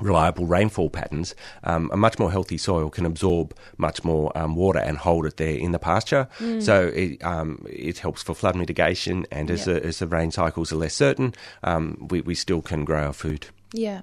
reliable 0.00 0.46
rainfall 0.46 0.90
patterns, 0.90 1.34
um, 1.64 1.90
a 1.92 1.96
much 1.96 2.18
more 2.18 2.30
healthy 2.30 2.58
soil 2.58 2.90
can 2.90 3.06
absorb 3.06 3.54
much 3.76 4.04
more 4.04 4.36
um, 4.36 4.54
water 4.56 4.78
and 4.80 4.98
hold 4.98 5.26
it 5.26 5.36
there 5.36 5.56
in 5.56 5.72
the 5.72 5.78
pasture. 5.78 6.28
So 6.60 6.88
it, 6.94 7.22
um, 7.24 7.64
it 7.68 7.98
helps 7.98 8.22
for 8.22 8.34
flood 8.34 8.56
mitigation, 8.56 9.26
and 9.30 9.50
as, 9.50 9.66
Yeah. 9.66 9.74
the, 9.74 9.86
as 9.86 9.98
the 9.98 10.06
rain 10.06 10.30
cycles 10.30 10.72
are 10.72 10.76
less 10.76 10.94
certain, 10.94 11.34
um, 11.62 12.06
we, 12.10 12.20
we 12.20 12.34
still 12.34 12.62
can 12.62 12.84
grow 12.84 13.04
our 13.06 13.12
food. 13.12 13.46
Yeah. 13.72 14.00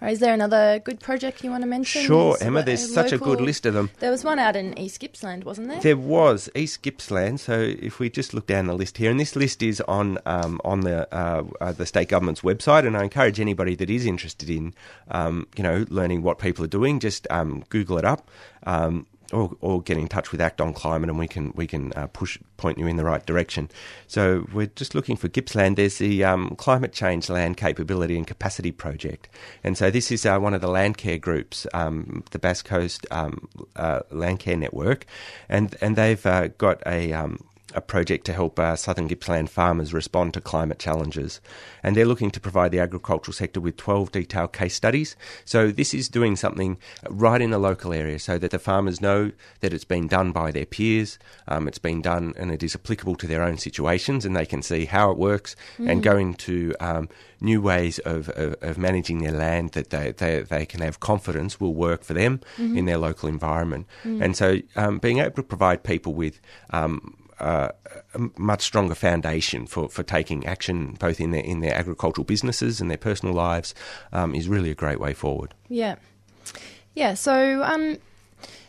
Right, 0.00 0.12
is 0.12 0.20
there 0.20 0.32
another 0.32 0.78
good 0.78 1.00
project 1.00 1.42
you 1.42 1.50
want 1.50 1.62
to 1.62 1.68
mention? 1.68 2.02
Sure, 2.02 2.36
Is 2.36 2.42
Emma, 2.42 2.62
there's 2.62 2.92
such 2.92 3.10
a 3.10 3.18
good 3.18 3.40
list 3.40 3.66
of 3.66 3.74
them. 3.74 3.90
There 3.98 4.12
was 4.12 4.22
one 4.22 4.38
out 4.38 4.54
in 4.54 4.78
East 4.78 5.00
Gippsland, 5.00 5.42
wasn't 5.42 5.68
there? 5.68 5.80
There 5.80 5.96
was 5.96 6.48
East 6.54 6.82
Gippsland. 6.82 7.40
So 7.40 7.58
if 7.58 7.98
we 7.98 8.08
just 8.08 8.32
look 8.32 8.46
down 8.46 8.68
the 8.68 8.74
list 8.74 8.98
here, 8.98 9.10
and 9.10 9.18
this 9.18 9.34
list 9.34 9.60
is 9.60 9.80
on 9.82 10.18
um, 10.24 10.60
on 10.64 10.82
the 10.82 11.12
uh, 11.12 11.42
uh, 11.60 11.72
the 11.72 11.84
state 11.84 12.08
government's 12.08 12.42
website, 12.42 12.86
and 12.86 12.96
I 12.96 13.02
encourage 13.02 13.40
anybody 13.40 13.74
that 13.74 13.90
is 13.90 14.06
interested 14.06 14.48
in 14.48 14.72
um, 15.10 15.48
you 15.56 15.64
know 15.64 15.84
learning 15.88 16.22
what 16.22 16.38
people 16.38 16.64
are 16.64 16.68
doing, 16.68 17.00
just 17.00 17.26
um, 17.30 17.64
Google 17.68 17.98
it 17.98 18.04
up. 18.04 18.30
Um, 18.64 19.06
or, 19.32 19.56
or 19.60 19.82
get 19.82 19.98
in 19.98 20.08
touch 20.08 20.32
with 20.32 20.40
Act 20.40 20.60
on 20.60 20.72
Climate, 20.72 21.10
and 21.10 21.18
we 21.18 21.28
can 21.28 21.52
we 21.54 21.66
can 21.66 21.92
uh, 21.94 22.06
push 22.08 22.38
point 22.56 22.78
you 22.78 22.86
in 22.86 22.96
the 22.96 23.04
right 23.04 23.24
direction. 23.24 23.70
So 24.06 24.46
we're 24.52 24.66
just 24.66 24.94
looking 24.94 25.16
for 25.16 25.28
Gippsland. 25.28 25.76
There's 25.76 25.98
the 25.98 26.24
um, 26.24 26.54
Climate 26.56 26.92
Change 26.92 27.28
Land 27.28 27.56
Capability 27.56 28.16
and 28.16 28.26
Capacity 28.26 28.72
Project, 28.72 29.28
and 29.62 29.76
so 29.76 29.90
this 29.90 30.10
is 30.10 30.24
uh, 30.24 30.38
one 30.38 30.54
of 30.54 30.60
the 30.60 30.68
land 30.68 30.96
care 30.96 31.18
groups, 31.18 31.66
um, 31.74 32.24
the 32.30 32.38
Bass 32.38 32.62
Coast 32.62 33.06
um, 33.10 33.48
uh, 33.76 34.00
Land 34.10 34.40
Care 34.40 34.56
Network, 34.56 35.06
and 35.48 35.76
and 35.80 35.96
they've 35.96 36.24
uh, 36.26 36.48
got 36.58 36.82
a 36.86 37.12
um, 37.12 37.38
a 37.74 37.80
project 37.80 38.24
to 38.26 38.32
help 38.32 38.58
uh, 38.58 38.74
southern 38.76 39.08
Gippsland 39.08 39.50
farmers 39.50 39.92
respond 39.92 40.34
to 40.34 40.40
climate 40.40 40.78
challenges. 40.78 41.40
And 41.82 41.94
they're 41.94 42.06
looking 42.06 42.30
to 42.30 42.40
provide 42.40 42.72
the 42.72 42.80
agricultural 42.80 43.34
sector 43.34 43.60
with 43.60 43.76
12 43.76 44.10
detailed 44.10 44.52
case 44.52 44.74
studies. 44.74 45.16
So 45.44 45.70
this 45.70 45.92
is 45.92 46.08
doing 46.08 46.36
something 46.36 46.78
right 47.10 47.40
in 47.40 47.50
the 47.50 47.58
local 47.58 47.92
area 47.92 48.18
so 48.18 48.38
that 48.38 48.52
the 48.52 48.58
farmers 48.58 49.00
know 49.00 49.32
that 49.60 49.72
it's 49.72 49.84
been 49.84 50.08
done 50.08 50.32
by 50.32 50.50
their 50.50 50.64
peers, 50.64 51.18
um, 51.46 51.68
it's 51.68 51.78
been 51.78 52.00
done 52.00 52.34
and 52.38 52.50
it 52.50 52.62
is 52.62 52.74
applicable 52.74 53.16
to 53.16 53.26
their 53.26 53.42
own 53.42 53.58
situations 53.58 54.24
and 54.24 54.34
they 54.34 54.46
can 54.46 54.62
see 54.62 54.86
how 54.86 55.10
it 55.10 55.18
works 55.18 55.54
and 55.78 56.02
go 56.02 56.16
into 56.16 56.74
um, 56.80 57.08
new 57.40 57.60
ways 57.60 57.98
of, 58.00 58.30
of, 58.30 58.56
of 58.62 58.78
managing 58.78 59.18
their 59.18 59.32
land 59.32 59.72
that 59.72 59.90
they, 59.90 60.12
they, 60.12 60.40
they 60.40 60.64
can 60.64 60.80
have 60.80 61.00
confidence 61.00 61.60
will 61.60 61.74
work 61.74 62.02
for 62.02 62.14
them 62.14 62.40
in 62.58 62.86
their 62.86 62.98
local 62.98 63.28
environment. 63.28 63.86
And 64.22 64.36
so 64.36 64.58
um, 64.74 64.98
being 64.98 65.18
able 65.18 65.36
to 65.36 65.42
provide 65.42 65.82
people 65.82 66.14
with 66.14 66.40
um, 66.70 67.14
uh, 67.40 67.68
a 68.14 68.18
much 68.36 68.62
stronger 68.62 68.94
foundation 68.94 69.66
for, 69.66 69.88
for 69.88 70.02
taking 70.02 70.46
action 70.46 70.96
both 70.98 71.20
in 71.20 71.30
their 71.30 71.42
in 71.42 71.60
their 71.60 71.74
agricultural 71.74 72.24
businesses 72.24 72.80
and 72.80 72.90
their 72.90 72.98
personal 72.98 73.34
lives 73.34 73.74
um, 74.12 74.34
is 74.34 74.48
really 74.48 74.70
a 74.70 74.74
great 74.74 75.00
way 75.00 75.14
forward. 75.14 75.54
Yeah. 75.68 75.96
Yeah, 76.94 77.14
so 77.14 77.62
um 77.62 77.98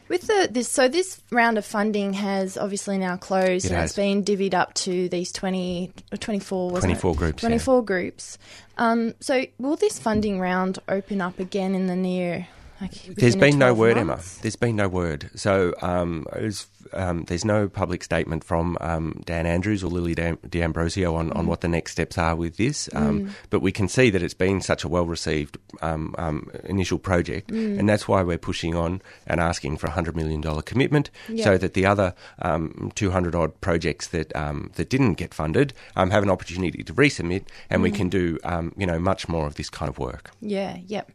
with 0.08 0.27
the 0.27 0.47
this 0.51 0.69
so 0.69 0.88
this 0.88 1.21
round 1.32 1.58
of 1.58 1.65
funding 1.65 2.13
has 2.13 2.58
obviously 2.58 2.97
now 2.97 3.15
closed 3.17 3.65
It 3.65 3.71
and 3.71 3.79
has. 3.79 3.91
it's 3.91 3.95
been 3.95 4.23
divvied 4.23 4.53
up 4.53 4.73
to 4.75 5.10
these 5.10 5.32
20 5.32 5.91
uh, 6.12 6.17
24 6.17 6.69
wasn't 6.71 6.99
24 6.99 7.12
it? 7.12 7.17
groups, 7.17 7.43
yeah. 7.43 7.49
24 7.49 7.84
groups. 7.86 8.38
Um 8.77 9.13
so 9.19 9.45
will 9.58 9.75
this 9.75 9.99
funding 9.99 10.39
round 10.39 10.79
open 10.88 11.21
up 11.21 11.39
again 11.39 11.73
in 11.75 11.88
the 11.88 11.95
near 11.95 12.47
like 12.81 12.91
There's 13.15 13.35
been 13.35 13.57
no 13.59 13.73
12 13.73 13.77
word, 13.77 14.05
months? 14.05 14.33
Emma. 14.35 14.41
There's 14.41 14.55
been 14.55 14.75
no 14.75 14.87
word. 14.87 15.29
So 15.35 15.73
um, 15.81 16.25
was, 16.33 16.67
um, 16.93 17.23
there's 17.27 17.45
no 17.45 17.67
public 17.69 18.03
statement 18.03 18.43
from 18.43 18.77
um, 18.81 19.21
Dan 19.25 19.45
Andrews 19.45 19.83
or 19.83 19.87
Lily 19.87 20.15
D'Ambrosio 20.15 21.15
on, 21.15 21.29
Mm. 21.29 21.35
on 21.35 21.47
what 21.47 21.61
the 21.61 21.67
next 21.67 21.91
steps 21.91 22.17
are 22.17 22.35
with 22.35 22.57
this. 22.57 22.89
Um, 22.93 23.29
But 23.49 23.61
we 23.61 23.71
can 23.71 23.87
see 23.87 24.09
that 24.09 24.23
it's 24.23 24.33
been 24.33 24.61
such 24.61 24.83
a 24.83 24.87
well 24.87 25.05
received 25.05 25.57
um, 25.81 26.15
um, 26.17 26.49
initial 26.63 26.97
project, 26.99 27.51
Mm. 27.51 27.79
and 27.79 27.87
that's 27.89 28.07
why 28.07 28.21
we're 28.23 28.37
pushing 28.37 28.75
on 28.75 29.01
and 29.27 29.39
asking 29.39 29.77
for 29.77 29.87
a 29.87 29.91
$100 29.91 30.15
million 30.15 30.41
commitment 30.63 31.09
Yeah. 31.27 31.43
so 31.43 31.57
that 31.57 31.73
the 31.73 31.85
other 31.85 32.13
um, 32.41 32.91
200 32.95 33.35
odd 33.35 33.59
projects 33.61 34.07
that, 34.07 34.35
um, 34.35 34.71
that 34.75 34.89
didn't 34.89 35.13
get 35.15 35.33
funded 35.33 35.73
um, 35.95 36.09
have 36.11 36.23
an 36.23 36.29
opportunity 36.29 36.83
to 36.83 36.93
resubmit, 36.93 37.43
and 37.69 37.79
Mm. 37.81 37.83
we 37.83 37.91
can 37.91 38.09
do 38.09 38.37
um, 38.43 38.73
you 38.77 38.85
know 38.87 38.99
much 38.99 39.27
more 39.27 39.45
of 39.47 39.55
this 39.55 39.69
kind 39.69 39.89
of 39.89 39.99
work. 39.99 40.31
Yeah, 40.41 40.77
yep. 40.87 41.11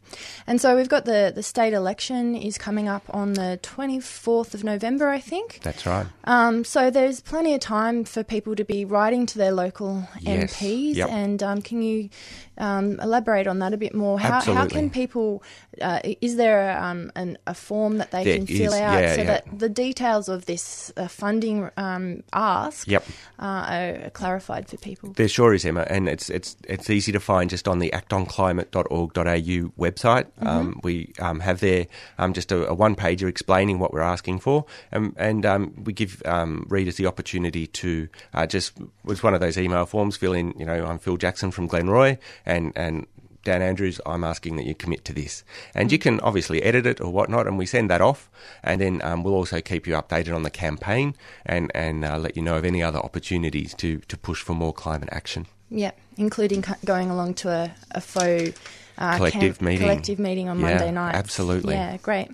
And 0.46 0.60
so 0.60 0.76
we've 0.76 0.88
got 0.88 1.04
the 1.06 1.32
the 1.34 1.42
state 1.54 1.72
election 1.72 2.34
is 2.34 2.58
coming 2.58 2.88
up 2.88 3.04
on 3.10 3.34
the 3.34 3.60
24th 3.62 4.54
of 4.54 4.64
November, 4.64 5.08
I 5.10 5.20
think. 5.20 5.60
That's 5.62 5.86
right. 5.86 6.04
Um, 6.24 6.64
so 6.64 6.90
there's 6.90 7.20
plenty 7.20 7.54
of 7.54 7.60
time 7.60 8.02
for 8.02 8.24
people 8.24 8.56
to 8.56 8.64
be 8.64 8.84
writing 8.84 9.24
to 9.26 9.38
their 9.38 9.52
local 9.52 10.08
Yes, 10.18 10.56
MPs. 10.56 10.96
yep. 10.96 11.10
And 11.10 11.40
um, 11.44 11.62
can 11.62 11.80
you 11.80 12.10
um, 12.58 12.98
elaborate 12.98 13.46
on 13.46 13.60
that 13.60 13.72
a 13.72 13.76
bit 13.76 13.94
more? 13.94 14.18
How, 14.18 14.40
how 14.40 14.66
can 14.66 14.90
people? 14.90 15.44
Uh, 15.80 16.00
is 16.20 16.36
there 16.36 16.78
um, 16.78 17.10
an, 17.16 17.38
a 17.46 17.54
form 17.54 17.98
that 17.98 18.10
they 18.10 18.24
There 18.24 18.36
can 18.36 18.46
fill 18.46 18.72
is, 18.72 18.80
out 18.80 19.02
yeah, 19.02 19.14
so 19.14 19.20
yeah. 19.22 19.26
that 19.26 19.58
the 19.58 19.68
details 19.68 20.28
of 20.28 20.46
this 20.46 20.92
uh, 20.96 21.08
funding 21.08 21.70
um, 21.76 22.22
ask 22.32 22.86
Yep. 22.86 23.04
uh, 23.38 23.42
are 23.44 24.10
clarified 24.10 24.68
for 24.68 24.76
people? 24.76 25.12
There 25.12 25.28
sure 25.28 25.54
is, 25.54 25.64
Emma, 25.64 25.86
and 25.88 26.08
it's 26.08 26.30
it's 26.30 26.56
it's 26.68 26.90
easy 26.90 27.12
to 27.12 27.20
find 27.20 27.50
just 27.50 27.68
on 27.68 27.78
the 27.78 27.90
actonclimate.org.au 27.90 29.72
website. 29.78 30.26
Um, 30.40 30.80
we 30.82 31.12
um, 31.18 31.40
have 31.40 31.60
there 31.60 31.86
um, 32.18 32.32
just 32.32 32.52
a, 32.52 32.68
a 32.68 32.74
one 32.74 32.94
pager 32.96 33.28
explaining 33.28 33.78
what 33.78 33.92
we're 33.92 34.00
asking 34.00 34.40
for, 34.40 34.66
um, 34.92 35.14
and 35.16 35.46
um, 35.46 35.74
we 35.84 35.92
give 35.92 36.22
um, 36.26 36.66
readers 36.68 36.96
the 36.96 37.06
opportunity 37.06 37.66
to 37.66 38.08
uh, 38.32 38.46
just 38.46 38.72
was 39.04 39.22
one 39.22 39.34
of 39.34 39.40
those 39.40 39.58
email 39.58 39.86
forms. 39.86 40.16
Fill 40.16 40.32
in, 40.32 40.54
you 40.58 40.64
know, 40.64 40.84
I'm 40.86 40.98
Phil 40.98 41.16
Jackson 41.16 41.50
from 41.50 41.68
Glenroy, 41.68 42.18
and 42.46 42.72
and. 42.76 43.06
Dan 43.44 43.62
Andrews, 43.62 44.00
I'm 44.06 44.24
asking 44.24 44.56
that 44.56 44.64
you 44.66 44.74
commit 44.74 45.04
to 45.04 45.12
this. 45.12 45.44
And 45.74 45.92
you 45.92 45.98
can 45.98 46.18
obviously 46.20 46.62
edit 46.62 46.86
it 46.86 47.00
or 47.00 47.12
whatnot, 47.12 47.46
and 47.46 47.58
we 47.58 47.66
send 47.66 47.90
that 47.90 48.00
off. 48.00 48.30
And 48.62 48.80
then 48.80 49.00
um, 49.02 49.22
we'll 49.22 49.34
also 49.34 49.60
keep 49.60 49.86
you 49.86 49.94
updated 49.94 50.34
on 50.34 50.42
the 50.42 50.50
campaign 50.50 51.14
and, 51.46 51.70
and 51.74 52.04
uh, 52.04 52.18
let 52.18 52.36
you 52.36 52.42
know 52.42 52.56
of 52.56 52.64
any 52.64 52.82
other 52.82 52.98
opportunities 52.98 53.74
to, 53.74 53.98
to 54.08 54.16
push 54.16 54.42
for 54.42 54.54
more 54.54 54.72
climate 54.72 55.08
action. 55.12 55.46
Yeah, 55.70 55.92
including 56.16 56.64
going 56.84 57.10
along 57.10 57.34
to 57.34 57.48
a, 57.50 57.74
a 57.92 58.00
faux 58.00 58.56
uh, 58.96 59.16
Collective 59.16 59.58
camp- 59.58 59.60
meeting. 59.62 59.80
collective 59.88 60.18
meeting 60.18 60.48
on 60.48 60.60
Yeah, 60.60 60.68
Monday 60.70 60.92
night. 60.92 61.14
absolutely. 61.16 61.74
Yeah, 61.74 61.96
great. 61.96 62.28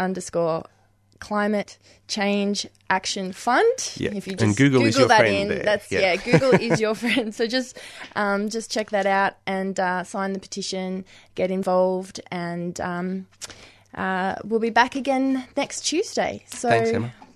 underscore 0.01 0.65
climate 1.21 1.79
change 2.07 2.67
action 2.91 3.33
fund. 3.33 3.93
Yeah, 3.97 4.13
if 4.15 4.27
you 4.27 4.33
and 4.33 4.41
just 4.41 4.59
Google 4.59 4.85
is 4.85 4.99
your 4.99 5.09
that 5.09 5.21
friend 5.21 5.35
in 5.35 5.49
there, 5.49 5.63
that's 5.63 5.91
yeah. 5.91 6.01
yeah 6.01 6.17
google 6.17 6.53
is 6.53 6.81
your 6.85 6.95
friend. 6.95 7.35
So 7.35 7.47
just 7.47 7.79
um, 8.17 8.49
just 8.49 8.71
check 8.71 8.91
that 8.91 9.07
out 9.07 9.35
and 9.47 9.79
uh, 9.79 10.05
sign 10.05 10.33
the 10.33 10.41
petition 10.41 11.05
get 11.35 11.51
involved 11.51 12.21
and 12.31 12.81
um, 12.81 13.27
uh, 13.95 14.37
we'll 14.45 14.61
be 14.61 14.71
back 14.71 14.95
again 14.97 15.47
next 15.57 15.83
tuesday. 15.83 16.45
So 16.49 16.69
Thanks, 16.69 16.91
Emma. 16.91 17.13